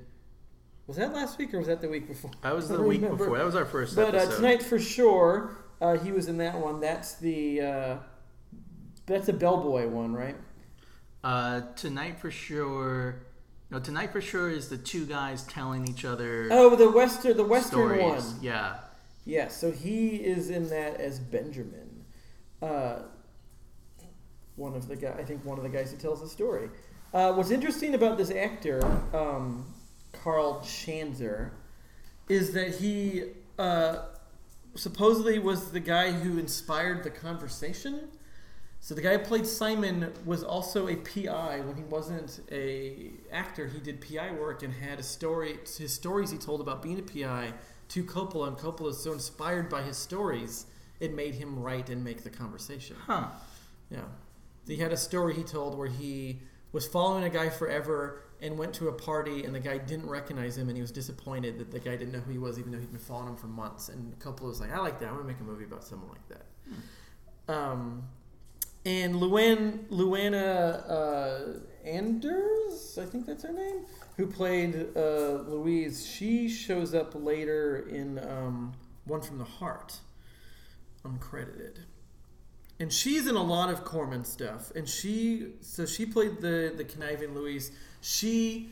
[0.87, 2.31] Was that last week or was that the week before?
[2.43, 3.25] That was the week remember.
[3.25, 3.39] before.
[3.39, 6.81] That was our first But uh, tonight for sure, uh, he was in that one.
[6.81, 7.97] That's the uh,
[9.07, 10.37] that's a Bellboy one, right?
[11.25, 13.23] Uh, tonight for sure.
[13.71, 17.45] No, tonight for sure is the two guys telling each other Oh, the western, the
[17.45, 18.03] western stories.
[18.03, 18.39] one.
[18.41, 18.77] Yeah.
[19.25, 22.05] Yeah, so he is in that as Benjamin.
[22.63, 23.01] Uh,
[24.55, 26.71] one of the guy, I think one of the guys who tells the story.
[27.13, 29.67] Uh, what's interesting about this actor, um,
[30.13, 31.51] Karl Schanzer,
[32.29, 33.25] is that he
[33.59, 33.99] uh,
[34.77, 38.09] supposedly was the guy who inspired the conversation.
[38.81, 43.67] So the guy who played Simon was also a PI when he wasn't a actor.
[43.67, 45.59] He did PI work and had a story.
[45.77, 47.53] His stories he told about being a PI
[47.89, 50.67] to Coppola, and Coppola was so inspired by his stories,
[51.01, 52.97] it made him write and make the conversation.
[53.07, 53.29] Huh.
[53.91, 54.05] Yeah.
[54.67, 56.41] He had a story he told where he
[56.73, 60.57] was following a guy forever and went to a party and the guy didn't recognize
[60.57, 62.79] him and he was disappointed that the guy didn't know who he was even though
[62.79, 63.89] he'd been following him for months.
[63.89, 65.09] And Coppola was like, I like that.
[65.09, 67.55] I want to make a movie about someone like that.
[67.55, 68.05] Um,
[68.85, 73.85] and Luann, Luana uh, Anders, I think that's her name,
[74.17, 79.99] who played uh, Louise, she shows up later in um, One from the Heart,
[81.05, 81.79] uncredited
[82.79, 84.71] and she's in a lot of Corman stuff.
[84.75, 87.73] And she, so she played the the conniving Louise.
[88.07, 88.69] She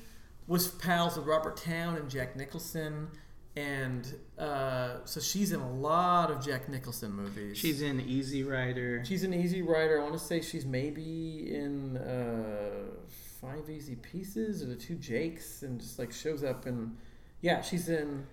[0.47, 3.09] was pals with Robert Towne and Jack Nicholson,
[3.57, 7.59] and uh, so she's in a lot of Jack Nicholson movies.
[7.59, 9.05] She's in Easy Rider.
[9.05, 9.99] she's an Easy Rider.
[10.01, 12.93] I want to say she's maybe in uh,
[13.41, 16.97] Five Easy Pieces or the Two Jakes, and just like shows up and
[17.41, 18.29] yeah, she's in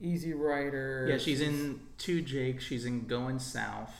[0.00, 1.06] Easy Rider.
[1.08, 2.64] Yeah, she's in Two Jakes.
[2.64, 3.94] She's in Going South.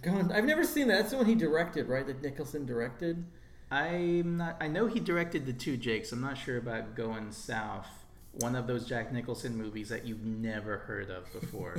[0.00, 0.96] Going, I've never seen that.
[0.96, 2.06] That's the one he directed, right?
[2.06, 3.26] That Nicholson directed.
[3.70, 4.56] I'm not.
[4.60, 6.12] I know he directed the Two Jakes.
[6.12, 7.86] I'm not sure about Going South.
[8.32, 11.76] One of those Jack Nicholson movies that you've never heard of before,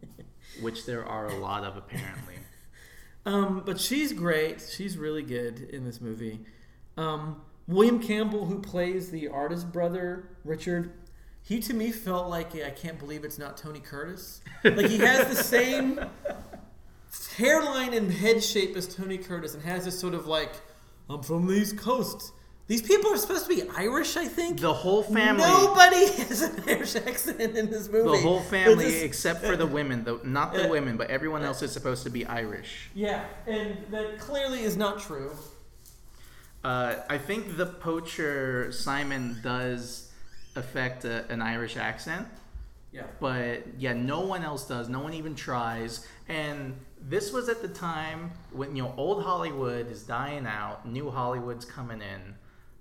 [0.60, 2.36] which there are a lot of apparently.
[3.24, 4.60] Um, but she's great.
[4.60, 6.40] She's really good in this movie.
[6.96, 10.92] Um, William Campbell, who plays the artist brother Richard,
[11.42, 14.40] he to me felt like I can't believe it's not Tony Curtis.
[14.64, 16.00] Like he has the same
[17.36, 20.54] hairline and head shape as Tony Curtis, and has this sort of like
[21.12, 22.32] I'm from the East Coast.
[22.68, 24.60] These people are supposed to be Irish, I think.
[24.60, 25.42] The whole family.
[25.42, 28.08] Nobody has an Irish accent in this movie.
[28.16, 31.42] The whole family, just- except for the women, though not the Uh, women, but everyone
[31.42, 32.88] else is supposed to be Irish.
[32.94, 35.32] yeah, and that clearly is not true.
[36.64, 40.10] Uh, I think the poacher Simon does
[40.54, 42.28] affect a, an Irish accent,
[42.92, 43.02] Yeah.
[43.20, 44.88] but yeah, no one else does.
[44.88, 46.06] No one even tries.
[46.28, 46.76] And
[47.08, 51.64] this was at the time when you know old Hollywood is dying out, new Hollywood's
[51.64, 52.34] coming in,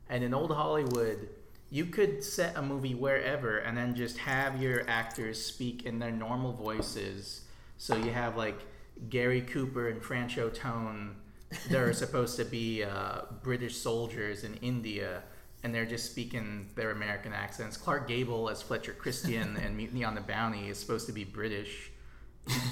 [0.10, 1.30] and in old Hollywood.
[1.74, 6.12] You could set a movie wherever and then just have your actors speak in their
[6.12, 7.46] normal voices.
[7.78, 8.60] So you have like
[9.10, 11.16] Gary Cooper and Franchot Tone
[11.70, 15.24] they're supposed to be uh, British soldiers in India,
[15.64, 17.78] and they're just speaking their American accents.
[17.78, 21.91] Clark Gable as Fletcher Christian and Mutiny on the Bounty is supposed to be British.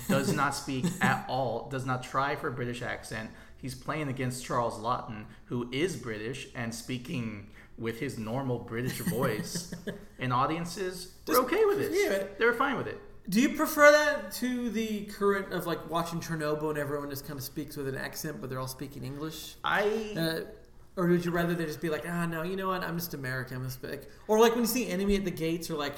[0.08, 1.70] Does not speak at all.
[1.70, 3.30] Does not try for a British accent.
[3.58, 9.74] He's playing against Charles Laughton, who is British and speaking with his normal British voice.
[10.20, 11.92] and audiences were Just- okay with it.
[11.94, 12.24] yeah.
[12.38, 13.00] They were fine with it.
[13.30, 17.38] Do you prefer that to the current of like watching Chernobyl and everyone just kind
[17.38, 19.54] of speaks with an accent, but they're all speaking English?
[19.64, 20.40] I Uh,
[21.00, 22.84] or would you rather they just be like, ah, no, you know what?
[22.84, 23.58] I'm just American.
[23.58, 25.94] I'm just like, or like when you see enemy at the gates, or like,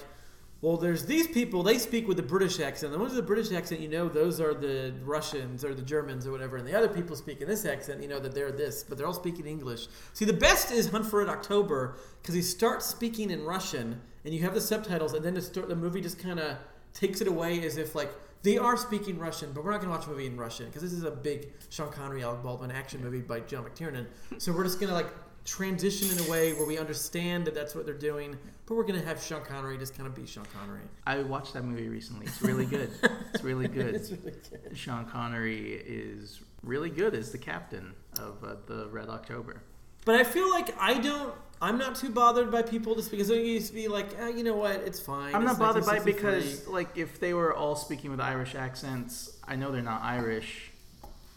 [0.61, 1.63] well, there's these people.
[1.63, 2.91] They speak with the British accent.
[2.91, 6.27] The ones with the British accent, you know, those are the Russians or the Germans
[6.27, 6.57] or whatever.
[6.57, 9.07] And the other people speak in this accent, you know, that they're this, but they're
[9.07, 9.87] all speaking English.
[10.13, 14.35] See, the best is Hunt for Red October because he starts speaking in Russian, and
[14.35, 16.57] you have the subtitles, and then the, sto- the movie just kind of
[16.93, 18.11] takes it away as if like
[18.43, 20.83] they are speaking Russian, but we're not going to watch a movie in Russian because
[20.83, 24.05] this is a big Sean Connery, Alec Baldwin action movie by John McTiernan.
[24.37, 25.11] So we're just going to like
[25.45, 28.99] transition in a way where we understand that that's what they're doing, but we're going
[28.99, 30.81] to have Sean Connery just kind of be Sean Connery.
[31.05, 32.27] I watched that movie recently.
[32.27, 32.89] It's really good.
[33.33, 33.95] It's really good.
[33.95, 34.77] It's really good.
[34.77, 39.63] Sean Connery is really good as the captain of uh, the Red October.
[40.03, 41.33] But I feel like I don't.
[41.61, 44.43] I'm not too bothered by people just because they used to be like, ah, you
[44.43, 45.33] know what, it's fine.
[45.33, 48.55] I'm It's not bothered by it because, like, if they were all speaking with Irish
[48.55, 50.71] accents, I know they're not Irish,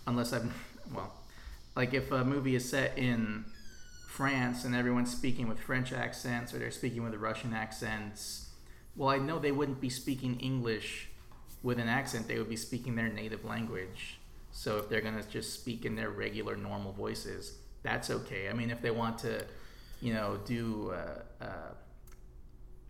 [0.07, 0.51] unless I've,
[0.95, 1.13] well,
[1.77, 3.45] like if a movie is set in
[4.15, 8.51] France and everyone's speaking with French accents or they're speaking with Russian accents,
[8.95, 11.09] well, I know they wouldn't be speaking English
[11.65, 12.29] with an accent.
[12.29, 14.21] They would be speaking their native language.
[14.53, 18.49] So if they're gonna just speak in their regular, normal voices, that's okay.
[18.49, 19.45] I mean, if they want to,
[20.01, 20.93] you know, do.
[20.93, 21.75] Uh, uh,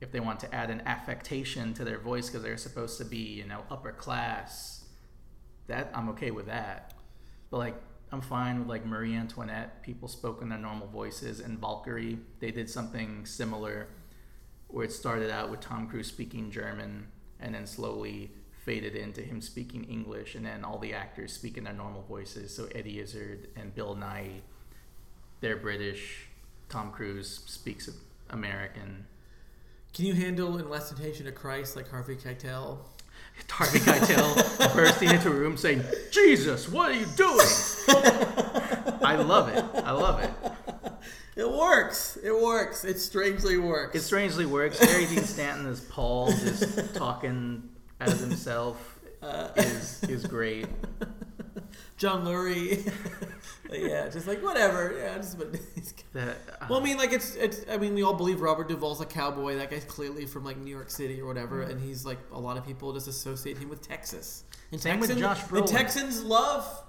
[0.02, 3.16] if they want to add an affectation to their voice because they're supposed to be,
[3.16, 4.84] you know, upper class,
[5.68, 6.92] that I'm okay with that.
[7.50, 7.76] But like
[8.12, 9.82] I'm fine with like Marie Antoinette.
[9.82, 13.88] People spoke in their normal voices, and Valkyrie they did something similar,
[14.68, 17.08] where it started out with Tom Cruise speaking German,
[17.40, 18.30] and then slowly
[18.64, 22.54] faded into him speaking English, and then all the actors speak in their normal voices.
[22.54, 24.40] So Eddie Izzard and Bill Nighy,
[25.40, 26.28] they're British.
[26.68, 27.90] Tom Cruise speaks
[28.30, 29.06] American.
[29.92, 32.78] Can you handle in Last Temptation of Christ like Harvey Keitel?
[33.50, 37.46] Harvey Keitel bursting into a room saying, "Jesus, what are you doing?"
[39.02, 39.64] I love it.
[39.84, 40.30] I love it.
[41.36, 42.16] It works.
[42.22, 42.84] It works.
[42.84, 43.94] It strangely works.
[43.94, 44.78] It strangely works.
[44.78, 47.68] Harry Dean Stanton as Paul, just talking
[48.00, 50.66] as himself, uh, is is great.
[51.96, 52.90] John Lurie.
[53.72, 54.94] yeah, just like whatever.
[54.98, 55.52] Yeah, just but.
[56.12, 57.64] That, uh, well, I mean, like it's it's.
[57.70, 59.56] I mean, we all believe Robert Duvall's a cowboy.
[59.56, 61.72] That guy's clearly from like New York City or whatever, mm-hmm.
[61.72, 64.44] and he's like a lot of people just associate him with Texas.
[64.72, 65.66] And Same Texans, with Josh Brolin.
[65.66, 66.84] The Texans love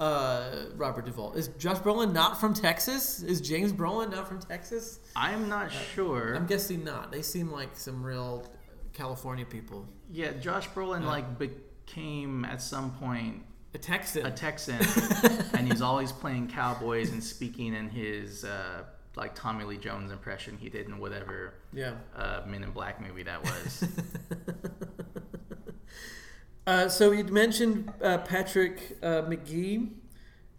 [0.00, 1.34] uh, Robert Duvall.
[1.34, 3.22] Is Josh Brolin not from Texas?
[3.22, 4.98] Is James Brolin not from Texas?
[5.14, 6.34] I'm not uh, sure.
[6.34, 7.12] I'm guessing not.
[7.12, 8.46] They seem like some real
[8.92, 9.86] California people.
[10.10, 14.26] Yeah, Josh Brolin like became at some point a Texan.
[14.26, 14.78] A Texan,
[15.54, 18.82] and he's always playing cowboys and speaking in his uh,
[19.16, 23.22] like Tommy Lee Jones impression he did in whatever yeah uh, Men in Black movie
[23.22, 23.88] that was.
[26.66, 29.90] uh, so you'd mentioned uh, Patrick uh, Magee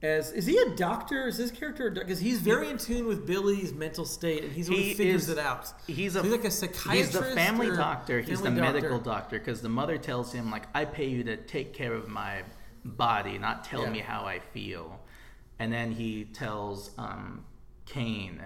[0.03, 1.27] as is he a doctor?
[1.27, 4.79] Is this character because he's very in tune with Billy's mental state and he's one
[4.79, 5.71] who figures is, it out.
[5.85, 7.13] He's, a, so he's like a psychiatrist.
[7.13, 8.19] He's the family doctor.
[8.19, 8.61] He's the doctor.
[8.61, 12.07] medical doctor because the mother tells him like, "I pay you to take care of
[12.09, 12.41] my
[12.83, 13.89] body, not tell yeah.
[13.89, 14.99] me how I feel."
[15.59, 17.45] And then he tells um,
[17.85, 18.41] Kane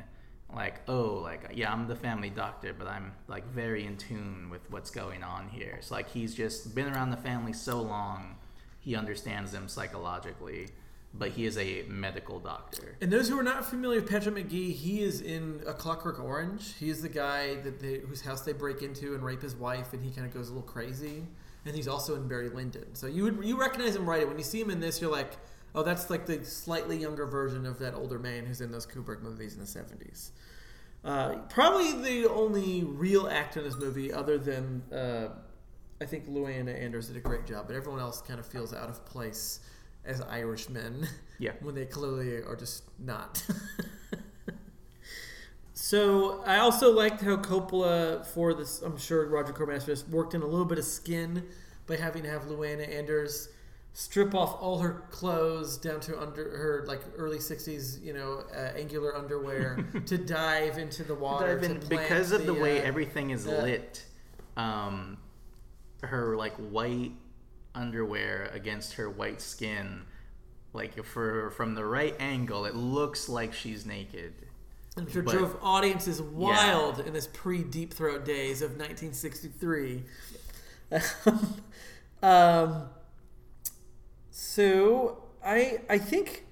[0.54, 4.70] like, "Oh, like yeah, I'm the family doctor, but I'm like very in tune with
[4.72, 8.36] what's going on here." It's like he's just been around the family so long,
[8.80, 10.70] he understands them psychologically
[11.18, 12.96] but he is a medical doctor.
[13.02, 16.74] And those who are not familiar with Patrick Magee, he is in A Clockwork Orange.
[16.76, 19.94] He is the guy that they, whose house they break into and rape his wife,
[19.94, 21.24] and he kind of goes a little crazy.
[21.66, 22.94] And he's also in Barry Lyndon.
[22.94, 25.02] So you would you recognize him right away when you see him in this.
[25.02, 25.32] You're like,
[25.74, 29.22] oh, that's like the slightly younger version of that older man who's in those Kubrick
[29.22, 30.32] movies in the '70s.
[31.04, 35.30] Uh, probably the only real actor in this movie, other than uh,
[36.02, 38.90] I think Luana Anders did a great job, but everyone else kind of feels out
[38.90, 39.60] of place
[40.04, 41.08] as Irishmen.
[41.40, 41.52] Yeah.
[41.62, 43.44] when they clearly are just not.
[45.86, 48.82] so I also liked how Coppola for this.
[48.82, 51.46] I'm sure Roger Corman just worked in a little bit of skin
[51.86, 53.50] by having to have Luana Anders
[53.94, 58.72] strip off all her clothes down to under her like early 60s you know uh,
[58.76, 63.30] angular underwear to dive into the water in, because of the, the way uh, everything
[63.30, 64.04] is uh, lit
[64.58, 65.18] um,
[66.02, 67.14] her like white
[67.76, 70.02] underwear against her white skin
[70.74, 74.34] like for from the right angle it looks like she's naked
[74.98, 77.06] I'm sure but, drove audiences wild yeah.
[77.06, 80.04] in this pre Deep Throat days of 1963.
[82.24, 82.90] um,
[84.32, 86.46] so I I think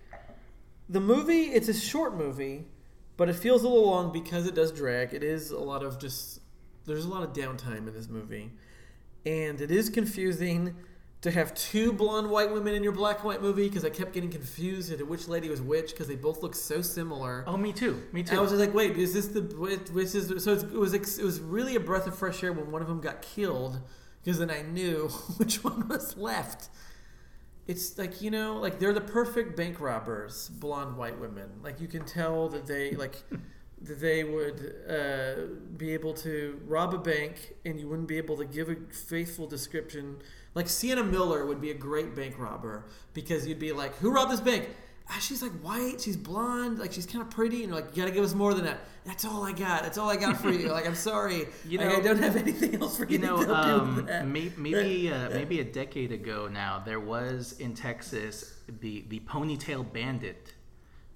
[0.89, 2.65] the movie it's a short movie,
[3.15, 5.13] but it feels a little long because it does drag.
[5.13, 6.41] It is a lot of just
[6.86, 8.51] there's a lot of downtime in this movie,
[9.25, 10.75] and it is confusing
[11.23, 14.12] to have two blonde white women in your black and white movie because I kept
[14.12, 17.45] getting confused into which lady was which because they both look so similar.
[17.47, 18.03] Oh, me too.
[18.12, 18.31] Me too.
[18.31, 20.51] And I was just like, wait, is this the which is so?
[20.51, 23.21] It was it was really a breath of fresh air when one of them got
[23.21, 23.79] killed
[24.21, 25.07] because then I knew
[25.38, 26.69] which one was left.
[27.67, 31.49] It's like you know, like they're the perfect bank robbers, blonde white women.
[31.63, 33.15] Like you can tell that they like.
[33.81, 35.41] that they would uh,
[35.75, 39.45] be able to rob a bank and you wouldn't be able to give a faithful
[39.45, 40.15] description
[40.56, 44.32] like Sienna Miller would be a great bank robber because you'd be like, "Who robbed
[44.32, 44.70] this bank?"
[45.10, 48.04] Ah, she's like white, she's blonde, like she's kind of pretty, and you're like, "You
[48.04, 49.84] gotta give us more than that." That's all I got.
[49.84, 50.70] That's all I got for you.
[50.70, 53.18] Like, I'm sorry, you know, like, I don't have anything else for you.
[53.18, 58.60] You know, um, maybe maybe, uh, maybe a decade ago now, there was in Texas
[58.82, 60.54] the the ponytail bandit,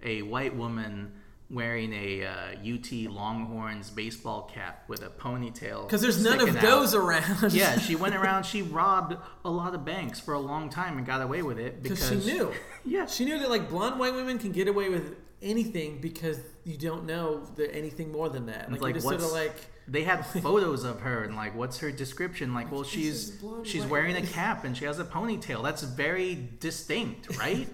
[0.04, 1.13] a white woman
[1.49, 5.83] wearing a uh, UT Longhorns baseball cap with a ponytail.
[5.83, 7.01] Because there's none of those out.
[7.01, 7.53] around.
[7.53, 8.45] yeah, she went around.
[8.45, 11.81] She robbed a lot of banks for a long time and got away with it
[11.81, 12.52] because she knew.
[12.85, 16.77] yeah, she knew that like blonde white women can get away with anything because you
[16.77, 18.71] don't know anything more than that.
[18.71, 19.56] Like, like just sort of like
[19.87, 24.15] they had photos of her and like what's her description like well she's she's wearing
[24.17, 27.69] a cap and she has a ponytail that's very distinct right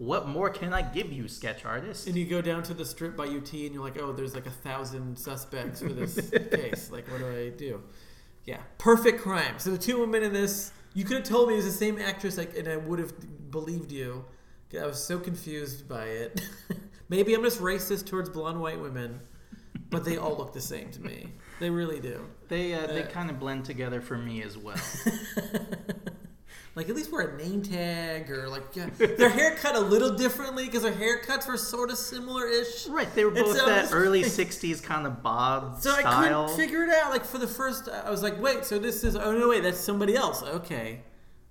[0.00, 2.06] what more can I give you, sketch artist?
[2.06, 4.46] And you go down to the strip by UT and you're like, oh, there's like
[4.46, 6.90] a thousand suspects for this case.
[6.90, 7.82] Like, what do I do?
[8.46, 9.58] Yeah, perfect crime.
[9.58, 11.98] So the two women in this, you could have told me it was the same
[11.98, 13.12] actress, like, and I would have
[13.50, 14.24] believed you.
[14.80, 16.40] I was so confused by it.
[17.10, 19.20] Maybe I'm just racist towards blonde white women,
[19.90, 21.26] but they all look the same to me.
[21.58, 22.24] They really do.
[22.48, 24.80] They uh, they Uh, kind of blend together for me as well.
[26.76, 30.10] like at least wear a name tag or like yeah, their hair cut a little
[30.16, 32.86] differently because their haircuts were sort of similar-ish.
[32.88, 36.56] right, they were both that almost early like- '60s kind of bob So I couldn't
[36.56, 37.10] figure it out.
[37.10, 39.16] Like for the first, I was like, wait, so this is?
[39.16, 40.42] Oh no, wait, that's somebody else.
[40.42, 41.00] Okay,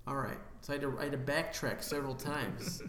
[0.06, 0.38] all right.
[0.62, 2.82] So I had to, I had to backtrack several times.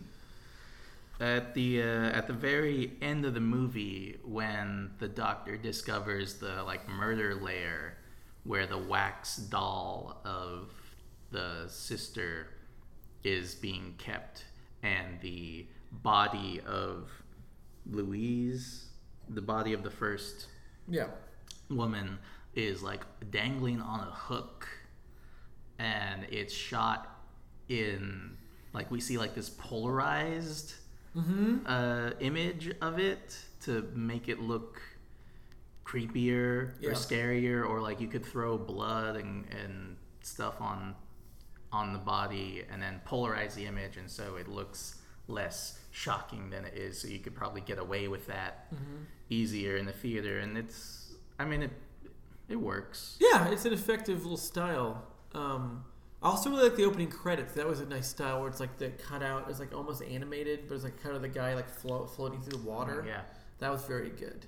[1.20, 1.86] At the uh,
[2.18, 7.98] at the very end of the movie, when the doctor discovers the like murder lair,
[8.44, 10.74] where the wax doll of
[11.32, 12.48] the sister
[13.24, 14.46] is being kept,
[14.84, 17.10] and the body of
[17.90, 18.86] Louise,
[19.30, 20.48] the body of the first
[20.88, 21.08] yeah.
[21.70, 22.18] woman,
[22.56, 23.02] is like
[23.32, 24.68] dangling on a hook,
[25.80, 27.08] and it's shot
[27.70, 28.38] in
[28.74, 30.74] like we see like this polarized
[31.14, 31.66] Mm-hmm.
[31.66, 34.82] uh, image of it to make it look
[35.86, 36.92] creepier Yeah.
[36.92, 40.96] or scarier, or like you could throw blood and, and stuff on
[41.72, 44.96] on the body and then polarize the image, and so it looks
[45.28, 47.00] less shocking than it is.
[47.02, 49.04] So you could probably get away with that Mm-hmm.
[49.30, 51.72] easier in the theater, and it's I mean it
[52.50, 53.18] it works.
[53.22, 55.04] Yeah, it's an effective little style.
[55.34, 55.86] Um,
[56.22, 57.54] I also really like the opening credits.
[57.54, 60.76] That was a nice style where it's like the cutout is like almost animated, but
[60.76, 63.04] it's like kind of the guy like flo- floating through the water.
[63.08, 63.22] Yeah.
[63.60, 64.46] That was very good.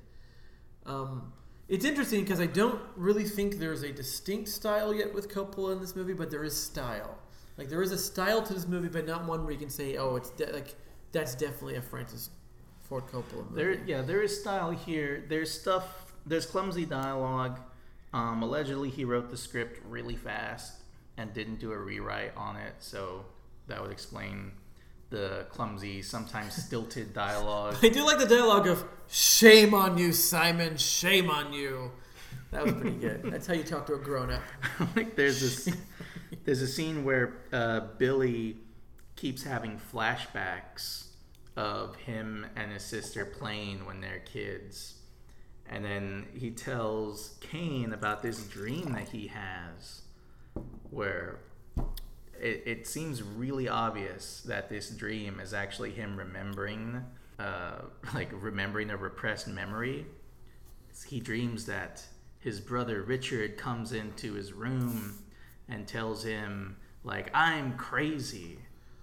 [0.85, 1.31] Um,
[1.73, 5.81] it's interesting because I don't really think there's a distinct style yet with Coppola in
[5.81, 7.17] this movie, but there is style.
[7.57, 9.97] Like there is a style to this movie, but not one where you can say,
[9.97, 10.75] "Oh, it's de- like
[11.11, 12.29] that's definitely a Francis
[12.83, 15.25] Ford Coppola movie." There, yeah, there is style here.
[15.27, 16.13] There's stuff.
[16.27, 17.59] There's clumsy dialogue.
[18.13, 20.83] Um, allegedly, he wrote the script really fast
[21.17, 23.25] and didn't do a rewrite on it, so
[23.65, 24.51] that would explain
[25.13, 27.77] the clumsy, sometimes stilted dialogue.
[27.81, 30.75] I do like the dialogue of "Shame on you, Simon!
[30.75, 31.91] Shame on you."
[32.51, 33.23] That was pretty good.
[33.31, 34.41] That's how you talk to a grown up.
[34.95, 35.75] like there's this,
[36.43, 38.57] there's a scene where uh, Billy
[39.15, 41.05] keeps having flashbacks
[41.55, 44.95] of him and his sister playing when they're kids.
[45.69, 50.01] And then he tells Kane about this dream that he has
[50.89, 51.39] where
[52.43, 57.01] it, it seems really obvious that this dream is actually him remembering,
[57.39, 57.75] uh,
[58.13, 60.05] like remembering a repressed memory.
[61.07, 62.05] He dreams that
[62.39, 65.23] his brother Richard comes into his room
[65.69, 66.75] and tells him,
[67.05, 68.59] like, I'm crazy,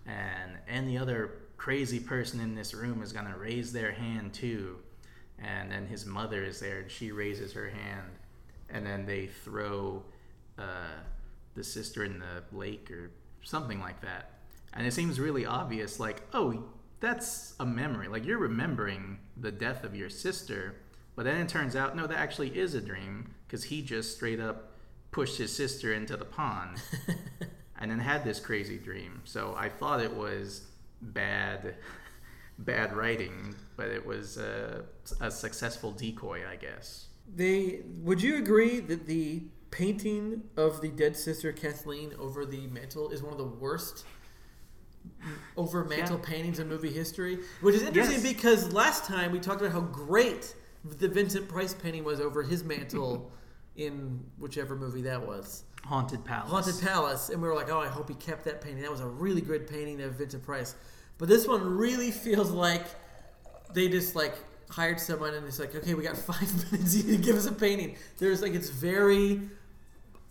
[0.07, 4.77] and any other crazy person in this room is gonna raise their hand too.
[5.39, 8.11] And then his mother is there, and she raises her hand,
[8.69, 10.03] and then they throw
[10.59, 11.01] uh,
[11.55, 13.11] the sister in the lake or
[13.43, 14.31] something like that.
[14.73, 16.65] And it seems really obvious, like, oh,
[17.01, 18.09] that's a memory.
[18.09, 20.77] Like you're remembering the death of your sister,
[21.17, 24.39] but then it turns out no, that actually is a dream because he just straight
[24.39, 24.73] up
[25.11, 26.81] pushed his sister into the pond
[27.79, 29.23] and then had this crazy dream.
[29.25, 30.67] So I thought it was
[31.01, 31.75] bad,
[32.59, 34.85] bad writing, but it was a,
[35.21, 37.07] a successful decoy, I guess.
[37.35, 43.11] They would you agree that the painting of the dead sister Kathleen over the mantle
[43.11, 44.05] is one of the worst
[45.57, 46.25] over mantle Yeah.
[46.29, 47.39] paintings in movie history?
[47.61, 48.35] Which is interesting Yes.
[48.35, 50.55] because last time we talked about how great
[50.85, 53.31] the Vincent Price painting was over his mantle
[53.77, 55.65] in whichever movie that was.
[55.85, 56.51] Haunted Palace.
[56.51, 58.83] Haunted Palace, and we were like, "Oh, I hope he kept that painting.
[58.83, 60.75] That was a really good painting of Vincent Price."
[61.17, 62.85] But this one really feels like
[63.73, 64.35] they just like
[64.69, 66.95] hired someone and it's like, "Okay, we got five minutes.
[66.97, 69.41] You need to give us a painting." There's like it's very,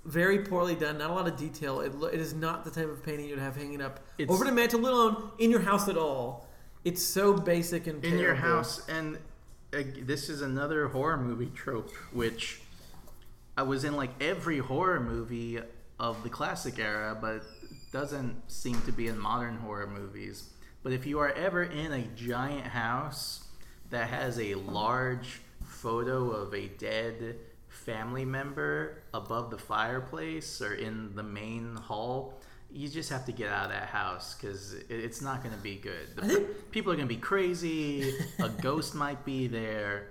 [0.05, 0.97] very poorly done.
[0.97, 1.81] Not a lot of detail.
[1.81, 4.51] It, it is not the type of painting you'd have hanging up It's- over the
[4.51, 6.47] mantle, let alone in your house at all.
[6.85, 9.17] It's so basic and in your house and
[9.73, 12.59] uh, this is another horror movie trope which
[13.57, 15.59] i was in like every horror movie
[15.99, 17.43] of the classic era but
[17.91, 20.49] doesn't seem to be in modern horror movies
[20.81, 23.43] but if you are ever in a giant house
[23.91, 27.35] that has a large photo of a dead
[27.69, 32.39] family member above the fireplace or in the main hall
[32.71, 35.75] you just have to get out of that house because it's not going to be
[35.77, 36.15] good.
[36.15, 38.13] The think- people are going to be crazy.
[38.39, 40.09] a ghost might be there.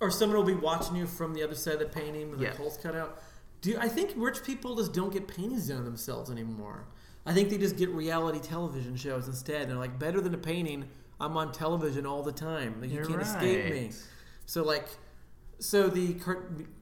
[0.00, 2.50] or someone will be watching you from the other side of the painting with Yeah.
[2.50, 3.20] the holes cut out.
[3.62, 6.84] Do I think rich people just don't get paintings done themselves anymore?
[7.26, 9.68] I think they just get reality television shows instead.
[9.68, 10.84] They're like better than a painting.
[11.18, 12.80] I'm on television all the time.
[12.80, 13.90] Like, you You're can't escape me.
[14.46, 14.86] So like,
[15.58, 16.16] so the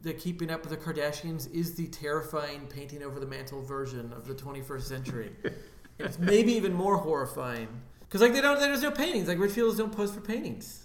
[0.02, 4.26] the Keeping Up with the Kardashians is the terrifying painting over the mantle version of
[4.26, 5.32] the 21st century.
[5.98, 7.68] it's maybe even more horrifying.
[8.00, 9.28] Because like they don't, there's no paintings.
[9.28, 10.84] Like rich people don't post for paintings.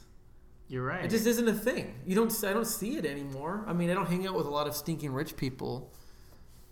[0.68, 1.04] You're right.
[1.04, 1.94] It just isn't a thing.
[2.06, 2.34] You don't.
[2.46, 3.66] I don't see it anymore.
[3.68, 5.92] I mean, I don't hang out with a lot of stinking rich people,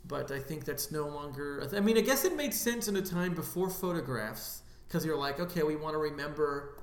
[0.07, 1.67] but I think that's no longer.
[1.75, 5.41] I mean, I guess it made sense in a time before photographs because you're like,
[5.41, 6.78] okay, we want to remember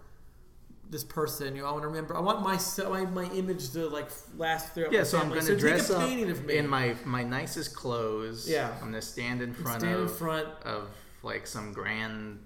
[0.90, 1.56] this person.
[1.56, 2.16] You know, I want to remember.
[2.16, 2.58] I want my
[2.88, 4.92] my, my image to like last throughout.
[4.92, 8.48] yeah, so I'm gonna take dress a up in my my nicest clothes.
[8.48, 8.72] Yeah.
[8.80, 10.48] I'm gonna stand in front stand in of front.
[10.64, 10.88] of
[11.22, 12.38] like some grand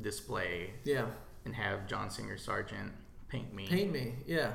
[0.00, 1.06] display Yeah,
[1.44, 2.92] and have John Singer Sargent
[3.28, 3.66] paint me.
[3.66, 4.14] paint me.
[4.26, 4.52] Yeah,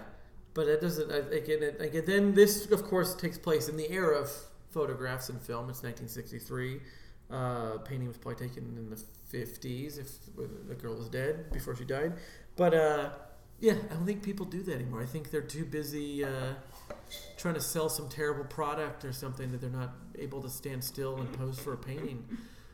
[0.53, 1.11] but it doesn't.
[1.11, 4.31] I, again, it, again, then this of course takes place in the era of
[4.71, 5.69] photographs and film.
[5.69, 6.79] It's 1963.
[7.29, 8.95] Uh, painting was probably taken in the
[9.38, 10.07] 50s if
[10.67, 12.13] the girl was dead before she died.
[12.55, 13.09] But uh,
[13.59, 15.01] yeah, I don't think people do that anymore.
[15.01, 16.53] I think they're too busy uh,
[17.37, 21.17] trying to sell some terrible product or something that they're not able to stand still
[21.17, 22.23] and pose for a painting.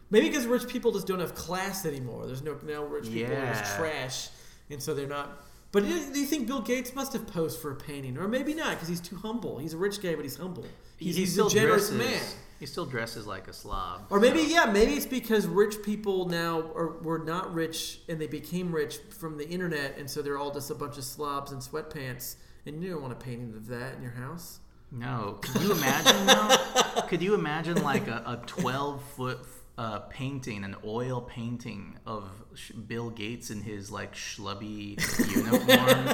[0.09, 2.27] Maybe because rich people just don't have class anymore.
[2.27, 4.29] There's no now rich people are just trash,
[4.69, 5.43] and so they're not.
[5.71, 8.71] But do you think Bill Gates must have posed for a painting, or maybe not
[8.75, 9.57] because he's too humble?
[9.57, 10.65] He's a rich guy, but he's humble.
[10.97, 12.21] He's, he's a generous dresses, man.
[12.64, 14.05] He still dresses like a slob.
[14.09, 18.28] Or maybe yeah, maybe it's because rich people now are were not rich and they
[18.28, 21.57] became rich from the internet, and so they're all just a bunch of slobs in
[21.57, 22.36] sweatpants.
[22.66, 24.61] And you don't want a painting of that in your house.
[24.93, 27.01] No, could you imagine though?
[27.09, 29.45] Could you imagine like a, a twelve foot
[29.78, 34.99] uh, painting, an oil painting of Sh- Bill Gates in his like schlubby
[35.36, 36.05] uniform,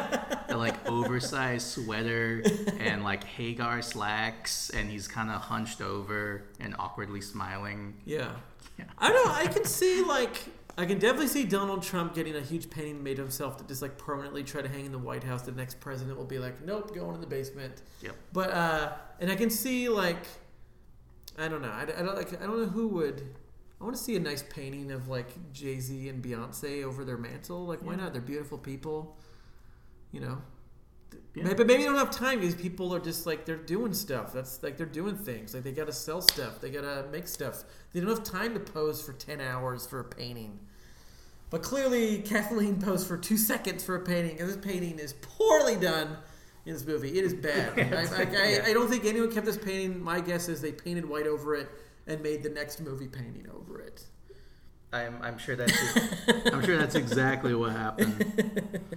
[0.48, 2.44] the like oversized sweater
[2.80, 7.96] and like Haggar slacks, and he's kind of hunched over and awkwardly smiling.
[8.06, 8.32] Yeah.
[8.78, 8.86] Yeah.
[8.98, 9.34] I don't know.
[9.34, 10.38] I can see like
[10.78, 13.82] I can definitely see Donald Trump getting a huge painting made of himself to just
[13.82, 15.42] like permanently try to hang in the White House.
[15.42, 17.82] The next president will be like, nope, going in the basement.
[18.02, 18.16] Yep.
[18.32, 20.26] But uh, and I can see like,
[21.38, 21.68] I don't know.
[21.68, 22.42] I, I don't like.
[22.42, 23.36] I don't know who would.
[23.80, 27.18] I want to see a nice painting of like Jay Z and Beyonce over their
[27.18, 27.66] mantle.
[27.66, 28.02] Like, why Yeah.
[28.02, 28.14] not?
[28.14, 29.18] They're beautiful people.
[30.12, 30.42] You know.
[31.34, 31.44] Yeah.
[31.44, 34.34] Maybe, maybe they don't have time because people are just like they're doing stuff.
[34.34, 35.54] That's like they're doing things.
[35.54, 36.60] Like they gotta sell stuff.
[36.60, 37.64] They gotta make stuff.
[37.94, 40.60] They don't have time to pose for ten hours for a painting.
[41.50, 45.76] But clearly, Kathleen posed for two seconds for a painting, and this painting is poorly
[45.78, 46.18] done
[46.66, 47.18] in this movie.
[47.18, 47.80] It is bad.
[47.80, 50.00] I, I, I, I don't think anyone kept this painting.
[50.04, 51.70] My guess is they painted white over it
[52.10, 54.04] and made the next movie painting over it.
[54.92, 55.74] I'm, I'm sure that's
[56.52, 58.82] I'm sure that's exactly what happened.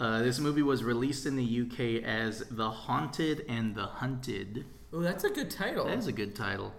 [0.00, 4.64] Uh, this movie was released in the UK as The Haunted and the Hunted.
[4.92, 5.86] Oh, that's a good title.
[5.86, 6.72] That is a good title.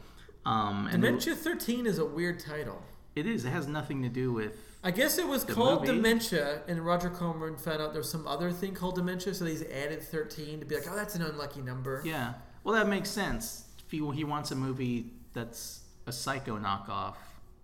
[0.45, 2.81] Um, and Dementia 13 is a weird title.
[3.17, 3.43] it is.
[3.43, 4.55] It has nothing to do with.
[4.85, 5.97] I guess it was called movie.
[5.97, 9.63] Dementia, and Roger Corman found out there was some other thing called Dementia, so he's
[9.63, 12.01] added 13 to be like, oh, that's an unlucky number.
[12.05, 12.35] Yeah.
[12.63, 13.65] Well, that makes sense.
[13.85, 17.15] If he, he wants a movie that's a psycho knockoff,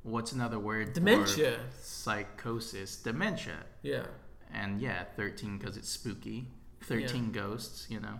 [0.04, 0.94] what's another word?
[0.94, 1.60] Dementia.
[1.82, 2.96] psychosis.
[2.98, 3.58] Dementia.
[3.82, 4.06] Yeah.
[4.54, 6.48] and yeah, 13 because it's spooky.
[6.84, 8.20] 13 ghosts, you know.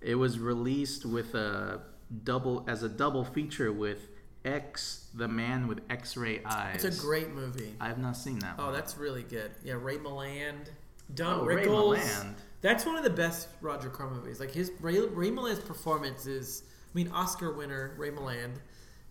[0.00, 1.82] It was released with a
[2.24, 4.08] double as a double feature with
[4.44, 6.82] X, the man with X-ray eyes.
[6.82, 7.74] It's a great movie.
[7.78, 8.54] I have not seen that.
[8.58, 8.72] Oh, one.
[8.74, 9.50] that's really good.
[9.62, 10.70] Yeah, Ray Milland,
[11.14, 12.34] Don Oh, Ray Milland.
[12.62, 14.40] That's one of the best Roger Corman movies.
[14.40, 16.62] Like his Ray, Ray Milland's performance is,
[16.92, 18.56] I mean, Oscar winner Ray Milland.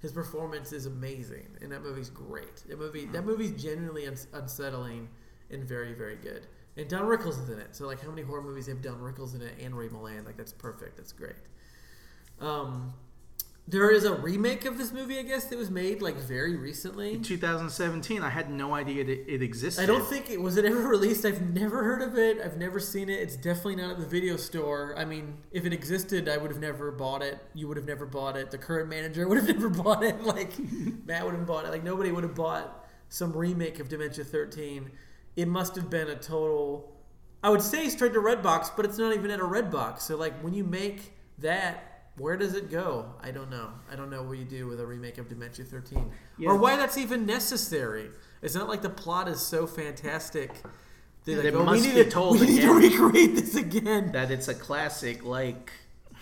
[0.02, 2.64] His performance is amazing, and that movie's great.
[2.70, 5.10] That movie, that movie's genuinely uns- unsettling
[5.52, 6.48] and very, very good.
[6.78, 7.76] And Don Rickles is in it.
[7.76, 10.26] So, like, how many horror movies have Don Rickles in it and Ray Milland?
[10.26, 10.96] Like, that's perfect.
[10.96, 11.36] That's great.
[12.40, 12.94] Um,
[13.70, 17.14] there is a remake of this movie, I guess, that was made like very recently.
[17.14, 19.84] In 2017, I had no idea it, it existed.
[19.84, 21.24] I don't think it was it ever released.
[21.24, 22.40] I've never heard of it.
[22.44, 23.20] I've never seen it.
[23.20, 24.96] It's definitely not at the video store.
[24.98, 27.38] I mean, if it existed, I would have never bought it.
[27.54, 28.50] You would have never bought it.
[28.50, 30.20] The current manager would have never bought it.
[30.24, 30.54] Like
[31.06, 31.70] Matt would have bought it.
[31.70, 34.90] Like nobody would have bought some remake of Dementia 13.
[35.36, 36.92] It must have been a total.
[37.44, 40.00] I would say straight to Redbox, but it's not even at a Redbox.
[40.00, 41.86] So like when you make that.
[42.20, 43.06] Where does it go?
[43.24, 43.70] I don't know.
[43.92, 46.12] I don't know what you do with a remake of Dementia 13.
[46.38, 46.50] Yeah.
[46.50, 48.10] Or why that's even necessary.
[48.42, 50.52] It's not like the plot is so fantastic.
[51.26, 53.56] They're like, it "Oh, must we need be to, told we need to recreate this
[53.56, 54.12] again.
[54.12, 55.72] that it's a classic like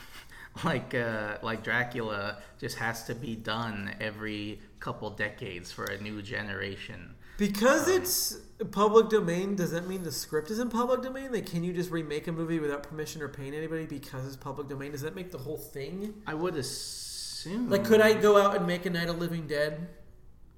[0.63, 6.21] like uh, like Dracula just has to be done every couple decades for a new
[6.21, 7.15] generation.
[7.37, 8.37] Because it's
[8.71, 11.31] public domain, does that mean the script is in public domain?
[11.31, 14.67] Like, can you just remake a movie without permission or paying anybody because it's public
[14.67, 14.91] domain?
[14.91, 16.15] Does that make the whole thing?
[16.25, 17.69] I would assume.
[17.69, 19.87] Like, could I go out and make a Night of Living Dead?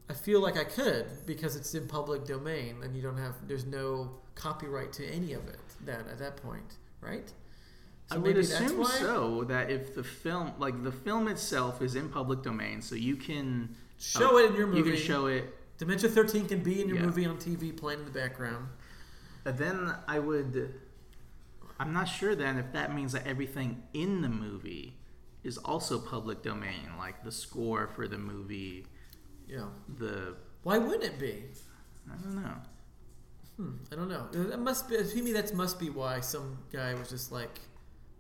[0.09, 3.65] I feel like I could because it's in public domain and you don't have, there's
[3.65, 7.31] no copyright to any of it then at that point, right?
[8.09, 9.43] I would assume so.
[9.43, 13.75] That if the film, like the film itself, is in public domain, so you can
[13.99, 14.77] Show it in your movie.
[14.79, 17.05] You can show it Dementia 13 can be in your Yeah.
[17.05, 18.67] movie on TV playing in the background.
[19.45, 20.79] And then I would.
[21.79, 24.99] I'm not sure then if that means that everything in the movie
[25.43, 28.85] is also public domain, like the score for the movie,
[29.47, 29.69] Yeah.
[29.97, 30.35] the.
[30.63, 31.45] Why wouldn't it be?
[32.11, 32.55] I don't know.
[33.55, 34.27] Hmm, I don't know.
[34.31, 35.31] That must be to me.
[35.31, 37.59] That must be why some guy was just like,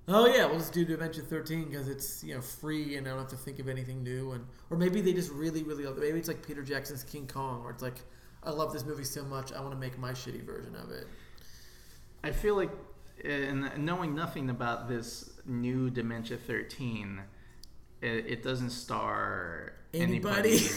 [0.09, 3.19] "Oh yeah, we'll just do Dimension 13 because it's you know free and I don't
[3.19, 6.01] have to think of anything new." And or maybe they just really, really love it.
[6.01, 7.99] Maybe it's like Peter Jackson's King Kong, where it's like,
[8.43, 11.07] "I love this movie so much, I want to make my shitty version of it."
[12.23, 12.71] I feel like,
[13.23, 17.21] in knowing nothing about this new Dementia 13,
[18.01, 20.59] it, it doesn't star Anybody?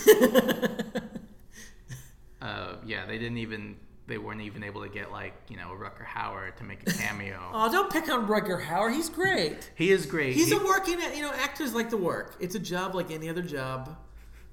[2.40, 3.76] Uh, yeah, they didn't even.
[4.12, 7.40] They weren't even able to get like you know Rutger Hauer to make a cameo.
[7.54, 8.92] oh, don't pick on Rutger Hauer.
[8.94, 9.70] He's great.
[9.74, 10.34] he is great.
[10.34, 11.00] He's He- a working.
[11.14, 12.36] You know, actors like to work.
[12.38, 13.96] It's a job like any other job.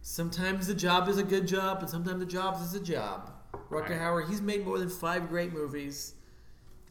[0.01, 3.31] Sometimes the job is a good job, and sometimes the job is a job.
[3.69, 3.99] Rutger Right.
[3.99, 6.13] Hauer, he's made more than five great movies.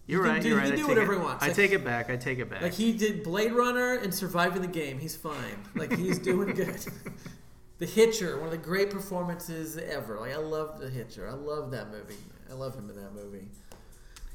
[0.07, 0.43] You're right.
[0.43, 0.65] do- you're he right.
[0.67, 1.45] can I do take whatever it, he wants.
[1.45, 2.11] I take it back.
[2.11, 2.61] I take it back.
[2.61, 4.99] Like he did Blade Runner and Surviving the Game.
[4.99, 5.65] He's fine.
[5.75, 6.85] Like he's doing good.
[7.79, 10.19] the Hitcher, one of the great performances ever.
[10.21, 11.27] Like I love The Hitcher.
[11.29, 12.15] I love that movie.
[12.51, 13.49] I love him in that movie.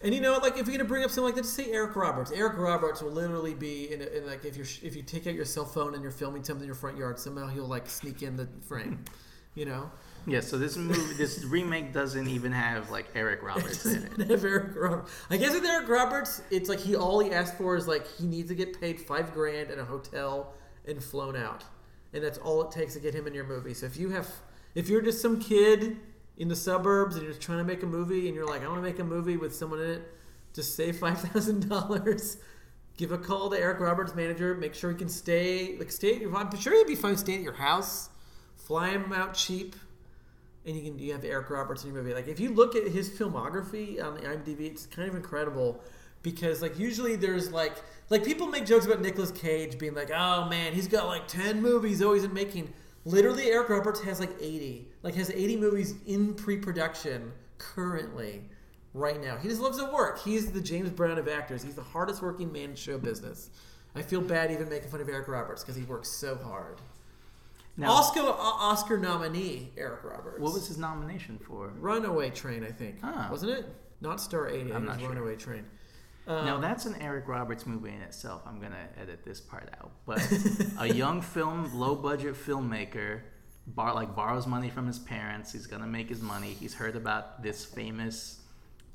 [0.04, 1.96] And you know, like if you're gonna bring up something like that, just say Eric
[1.96, 2.32] Roberts.
[2.32, 5.34] Eric Roberts will literally be in, a, in like if you're if you take out
[5.34, 8.22] your cell phone and you're filming something in your front yard, somehow he'll like sneak
[8.22, 9.04] in the frame.
[9.56, 9.92] You know,
[10.26, 10.40] yeah.
[10.40, 14.32] So this movie, this remake doesn't even have like Eric Roberts in it.
[14.32, 15.12] have Eric Roberts.
[15.30, 18.26] I guess with Eric Roberts, it's like he all he asked for is like he
[18.26, 20.56] needs to get paid five grand in a hotel
[20.88, 21.64] and flown out,
[22.14, 23.76] and that's all it takes to get him in your movie.
[23.76, 24.28] So if you have,
[24.74, 25.98] if you're just some kid
[26.38, 28.68] in the suburbs and you're just trying to make a movie and you're like, I
[28.68, 30.14] want to make a movie with someone in it,
[30.54, 32.38] just save five thousand dollars.
[32.96, 34.54] Give a call to Eric Roberts' manager.
[34.54, 35.76] Make sure he can stay.
[35.80, 36.24] Like stay.
[36.36, 38.10] I'm sure he'd be fine staying at your house.
[38.56, 39.76] Fly him out cheap
[40.66, 42.14] and you can you have Eric Roberts in your movie.
[42.14, 45.82] Like if you look at his filmography on the IMDb, it's kind of incredible
[46.22, 47.76] because like usually there's like
[48.10, 51.62] like people make jokes about Nicolas Cage being like, oh man, he's got like ten
[51.62, 52.74] movies oh, always in making.
[53.06, 58.44] Literally, Eric Roberts has like eighty, like has eighty movies in pre-production currently,
[58.94, 59.36] right now.
[59.38, 60.20] He just loves to work.
[60.24, 61.64] He's the James Brown of actors.
[61.64, 63.50] He's the hardest working man in show business.
[63.96, 66.78] I feel bad even making fun of Eric Roberts because he works so hard.
[67.76, 70.40] Now, Oscar Oscar nominee Eric Roberts.
[70.40, 71.74] what was his nomination for?
[71.80, 72.64] Runaway Train?
[72.64, 73.28] I think Ah.
[73.32, 73.66] wasn't it?
[74.00, 74.72] Not Star Eighty.
[74.72, 75.10] I I'm think it not sure.
[75.10, 75.66] Runaway Train.
[76.28, 78.42] Um, now that's an Eric Roberts movie in itself.
[78.46, 79.92] I'm gonna edit this part out.
[80.06, 80.22] But
[80.80, 83.22] a young film, low budget filmmaker,
[83.68, 85.52] bar like borrows money from his parents.
[85.52, 86.54] He's gonna make his money.
[86.54, 88.40] He's heard about this famous,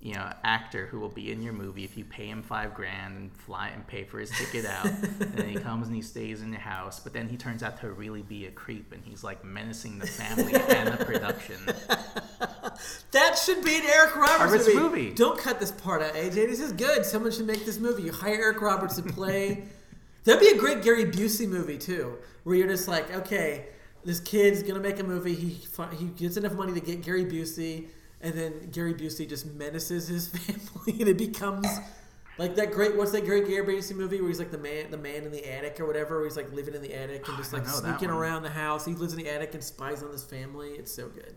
[0.01, 3.17] you know, actor who will be in your movie if you pay him five grand
[3.17, 4.87] and fly and pay for his ticket out.
[4.87, 6.99] and then he comes and he stays in your house.
[7.01, 10.07] But then he turns out to really be a creep, and he's like menacing the
[10.07, 11.59] family and the production.
[13.13, 14.79] that should be an Eric Roberts movie.
[14.79, 15.11] movie.
[15.15, 16.35] Don't cut this part out, AJ.
[16.35, 17.05] This is good.
[17.05, 18.03] Someone should make this movie.
[18.03, 19.65] You hire Eric Roberts to play.
[20.25, 23.67] That'd be a great Gary Busey movie too, where you're just like, okay,
[24.05, 25.35] this kid's gonna make a movie.
[25.35, 25.61] He
[25.97, 27.87] he gets enough money to get Gary Busey,
[28.21, 31.67] and then Gary Busey just menaces his family, and it becomes.
[32.37, 34.97] Like that great, what's that great Gary Busey movie where he's like the man, the
[34.97, 37.37] man in the attic or whatever, where he's like living in the attic and oh,
[37.37, 38.85] just like don't know that sneaking around the house.
[38.85, 40.69] He lives in the attic and spies on his family.
[40.69, 41.35] It's so good.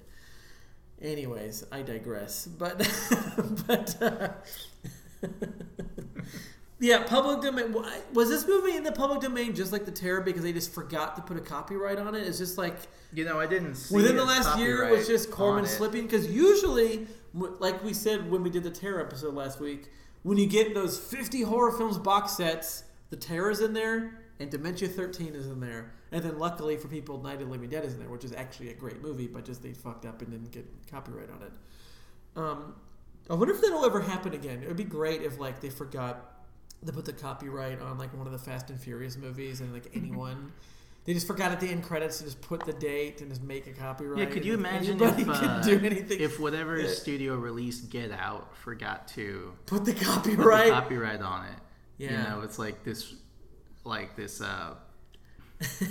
[1.02, 2.46] Anyways, I digress.
[2.46, 2.78] But
[3.68, 4.30] but uh,
[6.80, 7.76] yeah, public domain.
[8.14, 11.16] Was this movie in the public domain just like the Terror because they just forgot
[11.16, 12.28] to put a copyright on it?
[12.28, 12.76] It's just like
[13.14, 16.28] You know, I didn't see within the last year it was just Corman slipping because
[16.30, 19.90] usually, like we said when we did the Terror episode last week,
[20.24, 24.88] when you get those fifty horror films box sets, the Terror's in there and Dementia
[24.88, 27.94] Thirteen is in there, and then luckily for people, Night of the Living Dead is
[27.94, 30.52] in there, which is actually a great movie, but just they fucked up and didn't
[30.52, 31.52] get copyright on it.
[32.36, 32.76] Um,
[33.30, 34.62] I wonder if that'll ever happen again.
[34.64, 36.28] It would be great if like they forgot
[36.86, 39.86] to put the copyright on like one of the Fast and Furious movies and like
[39.94, 40.52] anyone.
[41.04, 43.66] They just forgot at the end credits to just put the date and just make
[43.66, 44.20] a copyright.
[44.20, 46.20] Yeah, could you imagine if, could uh, do anything?
[46.20, 46.90] if whatever Yeah.
[46.90, 50.68] studio released Get Out forgot to put the put copyright.
[50.68, 51.56] the copyright on it?
[51.98, 53.16] Yeah, You know, it's like this,
[53.84, 54.76] like this, uh,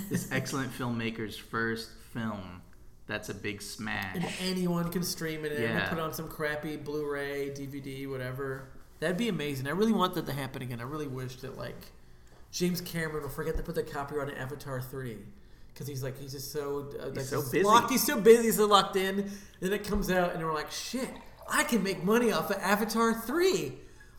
[0.09, 2.61] this excellent filmmaker's first film
[3.07, 4.15] that's a big smash.
[4.15, 5.89] and anyone can stream it and Yeah.
[5.89, 8.69] put on some crappy Blu-ray, DVD, whatever.
[8.99, 9.67] That'd be amazing.
[9.67, 10.79] I really want that to happen again.
[10.79, 11.75] I really wish that like
[12.51, 15.17] James Cameron will forget to put the copyright on Avatar three
[15.73, 17.63] because he's like he's just so uh, like, so he's busy.
[17.63, 17.89] locked.
[17.91, 18.43] He's so busy.
[18.43, 19.31] He's so locked in.
[19.59, 21.09] Then it comes out and we're like, shit,
[21.51, 23.73] I can make money off of Avatar three.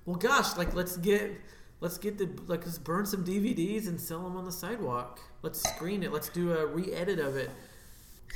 [0.05, 1.32] Well, gosh, like let's get
[1.83, 5.20] let's get the like let's burn some DVDs and sell them on the sidewalk.
[5.43, 6.12] Let's screen it.
[6.12, 7.51] Let's do a re-edit of it.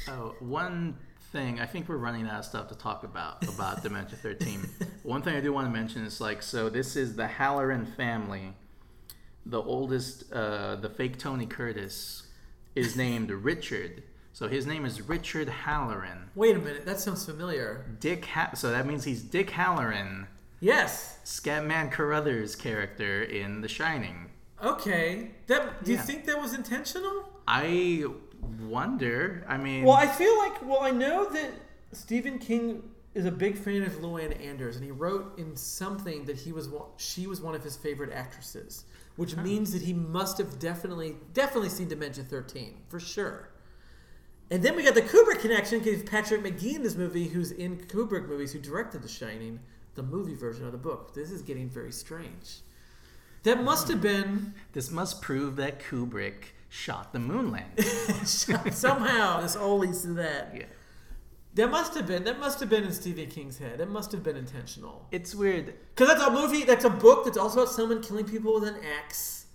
[0.08, 0.98] Oh, one
[1.32, 1.60] thing.
[1.60, 4.68] I think we're running out of stuff to talk about about Dementia 13.
[5.02, 8.54] One thing I do want to mention is like, so this is the Halloran family.
[9.44, 12.26] The oldest, uh, the fake Tony Curtis,
[12.74, 14.02] is named Richard.
[14.32, 16.30] So his name is Richard Halloran.
[16.34, 17.86] Wait a minute, that sounds familiar.
[18.00, 18.24] Dick.
[18.26, 20.26] Ha- so that means he's Dick Halloran,
[20.60, 21.18] Yes.
[21.24, 24.30] Scatman Crothers' character in The Shining.
[24.62, 25.32] Okay.
[25.48, 27.28] That do you think that was intentional?
[27.46, 28.04] I
[28.60, 29.44] wonder.
[29.48, 31.50] I mean, Well, I feel like well, I know that
[31.92, 32.82] Stephen King
[33.14, 36.68] is a big fan of Luana Anders, and he wrote in something that he was
[36.68, 38.84] one, she was one of his favorite actresses,
[39.16, 43.50] which means that he must have definitely definitely seen Dementia 13 for sure.
[44.50, 47.78] And then we got the Kubrick connection because Patrick Magee in this movie, who's in
[47.78, 49.58] Kubrick movies, who directed The Shining,
[49.96, 51.14] the movie version of the book.
[51.14, 52.58] This is getting very strange.
[53.42, 57.84] That must have been this must prove that Kubrick shot the moon landing.
[58.24, 60.52] somehow this all leads to that.
[60.54, 60.64] yeah.
[61.54, 63.78] That must have been that must have been in Stephen King's head.
[63.78, 65.06] That must have been intentional.
[65.10, 65.74] It's weird.
[65.94, 66.64] Because that's a movie.
[66.64, 67.24] That's a book.
[67.24, 69.46] That's also about someone killing people with an axe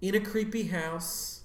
[0.00, 1.42] in a creepy house.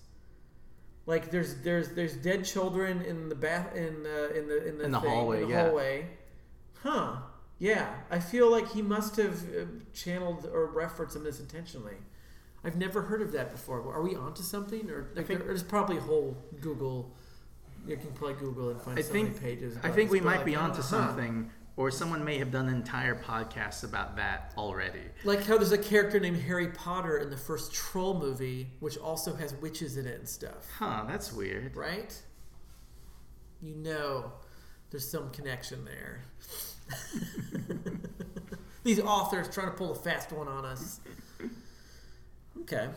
[1.06, 4.86] Like there's there's there's dead children in the bath in uh, in the in the,
[4.86, 5.64] In the thing, hallway, In the yeah.
[5.66, 6.06] hallway.
[6.82, 7.16] Huh.
[7.62, 7.88] Yeah.
[8.10, 11.96] I feel like he must have uh, channeled or referenced some of this intentionally.
[12.64, 13.80] I've never heard of that before.
[13.94, 17.12] Are we onto something, or like, think- there's probably a whole Google.
[17.88, 19.78] You can probably Google and find I so many think pages.
[19.84, 23.16] I think we might like, be onto something, or someone may have done an entire
[23.16, 25.02] podcast about that already.
[25.24, 29.36] Like how there's a character named Harry Potter in the first Troll movie, which also
[29.36, 31.06] has witches in it and stuff, Huh?
[31.08, 31.76] That's weird.
[31.76, 32.16] right?
[33.64, 34.32] You know,
[34.92, 36.22] there's some connection there.
[38.84, 41.00] These authors trying to pull a fast one on us.
[42.62, 42.90] Okay.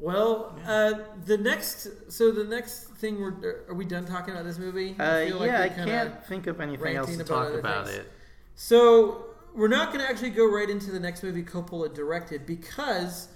[0.00, 0.92] Well, uh,
[1.24, 4.94] the next, so the next thing we're, are we done talking about this movie?
[4.98, 7.98] Uh, feel like yeah, I can't think of anything else to about talk about things.
[7.98, 8.12] it.
[8.54, 13.28] So we're not going to actually go right into the next movie Coppola directed because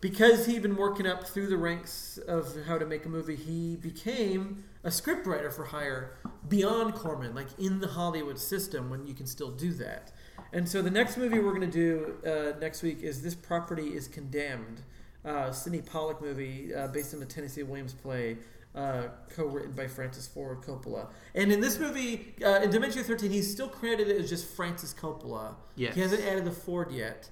[0.00, 3.34] because he'd been working up through the ranks of how to make a movie.
[3.36, 6.18] He became a scriptwriter for hire
[6.48, 10.12] beyond Corman, like in the Hollywood system when you can still do that.
[10.52, 13.88] And so the next movie we're going to do uh, next week is This Property
[13.88, 14.82] is Condemned,
[15.24, 18.38] uh, Sydney Pollack movie uh, based on the Tennessee Williams play
[18.74, 21.08] uh, co-written by Francis Ford Coppola.
[21.34, 25.54] And in this movie, uh, in Dementia 13, he's still credited as just Francis Coppola.
[25.74, 25.94] Yes.
[25.94, 27.28] He hasn't added the Ford yet.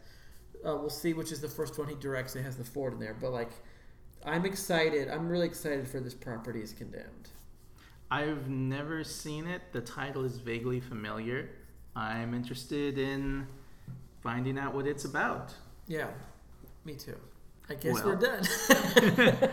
[0.67, 2.99] Uh, we'll see which is the first one he directs that has the Ford in
[2.99, 3.17] there.
[3.19, 3.53] But like,
[4.25, 5.09] I'm excited.
[5.09, 7.29] I'm really excited for this property is condemned.
[8.11, 9.63] I've never seen it.
[9.73, 11.51] The title is vaguely familiar.
[11.95, 13.47] I'm interested in
[14.23, 15.55] finding out what it's about.
[15.89, 16.09] Yeah,
[16.85, 17.17] me too.
[17.69, 18.05] I guess Well.
[18.07, 18.45] we're done.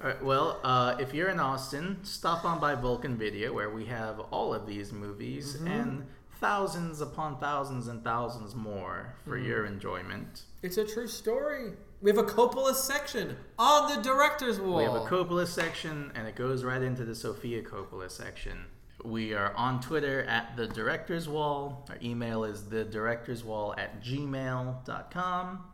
[0.00, 3.84] All right, well, uh, if you're in Austin, stop on by Vulcan Video, where we
[3.86, 5.66] have all of these movies Mm-hmm.
[5.66, 6.06] and
[6.40, 9.46] thousands upon thousands and thousands more for Mm-hmm.
[9.48, 10.42] your enjoyment.
[10.62, 11.72] it's a true story.
[12.00, 14.76] We have a Coppola section on the director's wall.
[14.76, 18.66] We have a Coppola section, and it goes right into the Sofia Coppola section.
[19.04, 21.86] We are on Twitter at the Directors Wall.
[21.90, 25.64] Our email is the Directors Wall at gmail.com.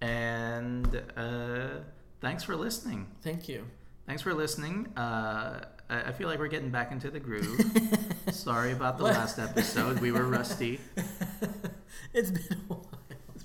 [0.00, 1.68] And uh,
[2.20, 3.08] thanks for listening.
[3.22, 3.64] Thank you.
[4.06, 4.86] Thanks for listening.
[4.96, 7.60] Uh, I feel like we're getting back into the groove.
[8.30, 10.00] Sorry about the last episode.
[10.00, 10.80] We were rusty.
[12.12, 12.95] it's been a while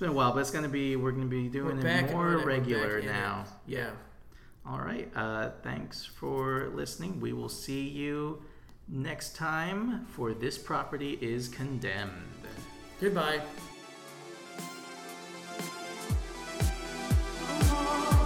[0.02, 2.46] been a while, but it's gonna be we're gonna be doing we're it more it.
[2.46, 3.06] regular it.
[3.06, 3.46] now.
[3.68, 3.92] Yeah.
[4.66, 5.10] All right.
[5.16, 7.22] Uh, thanks for listening.
[7.22, 8.42] We will see you
[8.90, 12.12] next time for this property is condemned.
[13.00, 13.42] Goodbye.
[17.74, 18.21] Oh,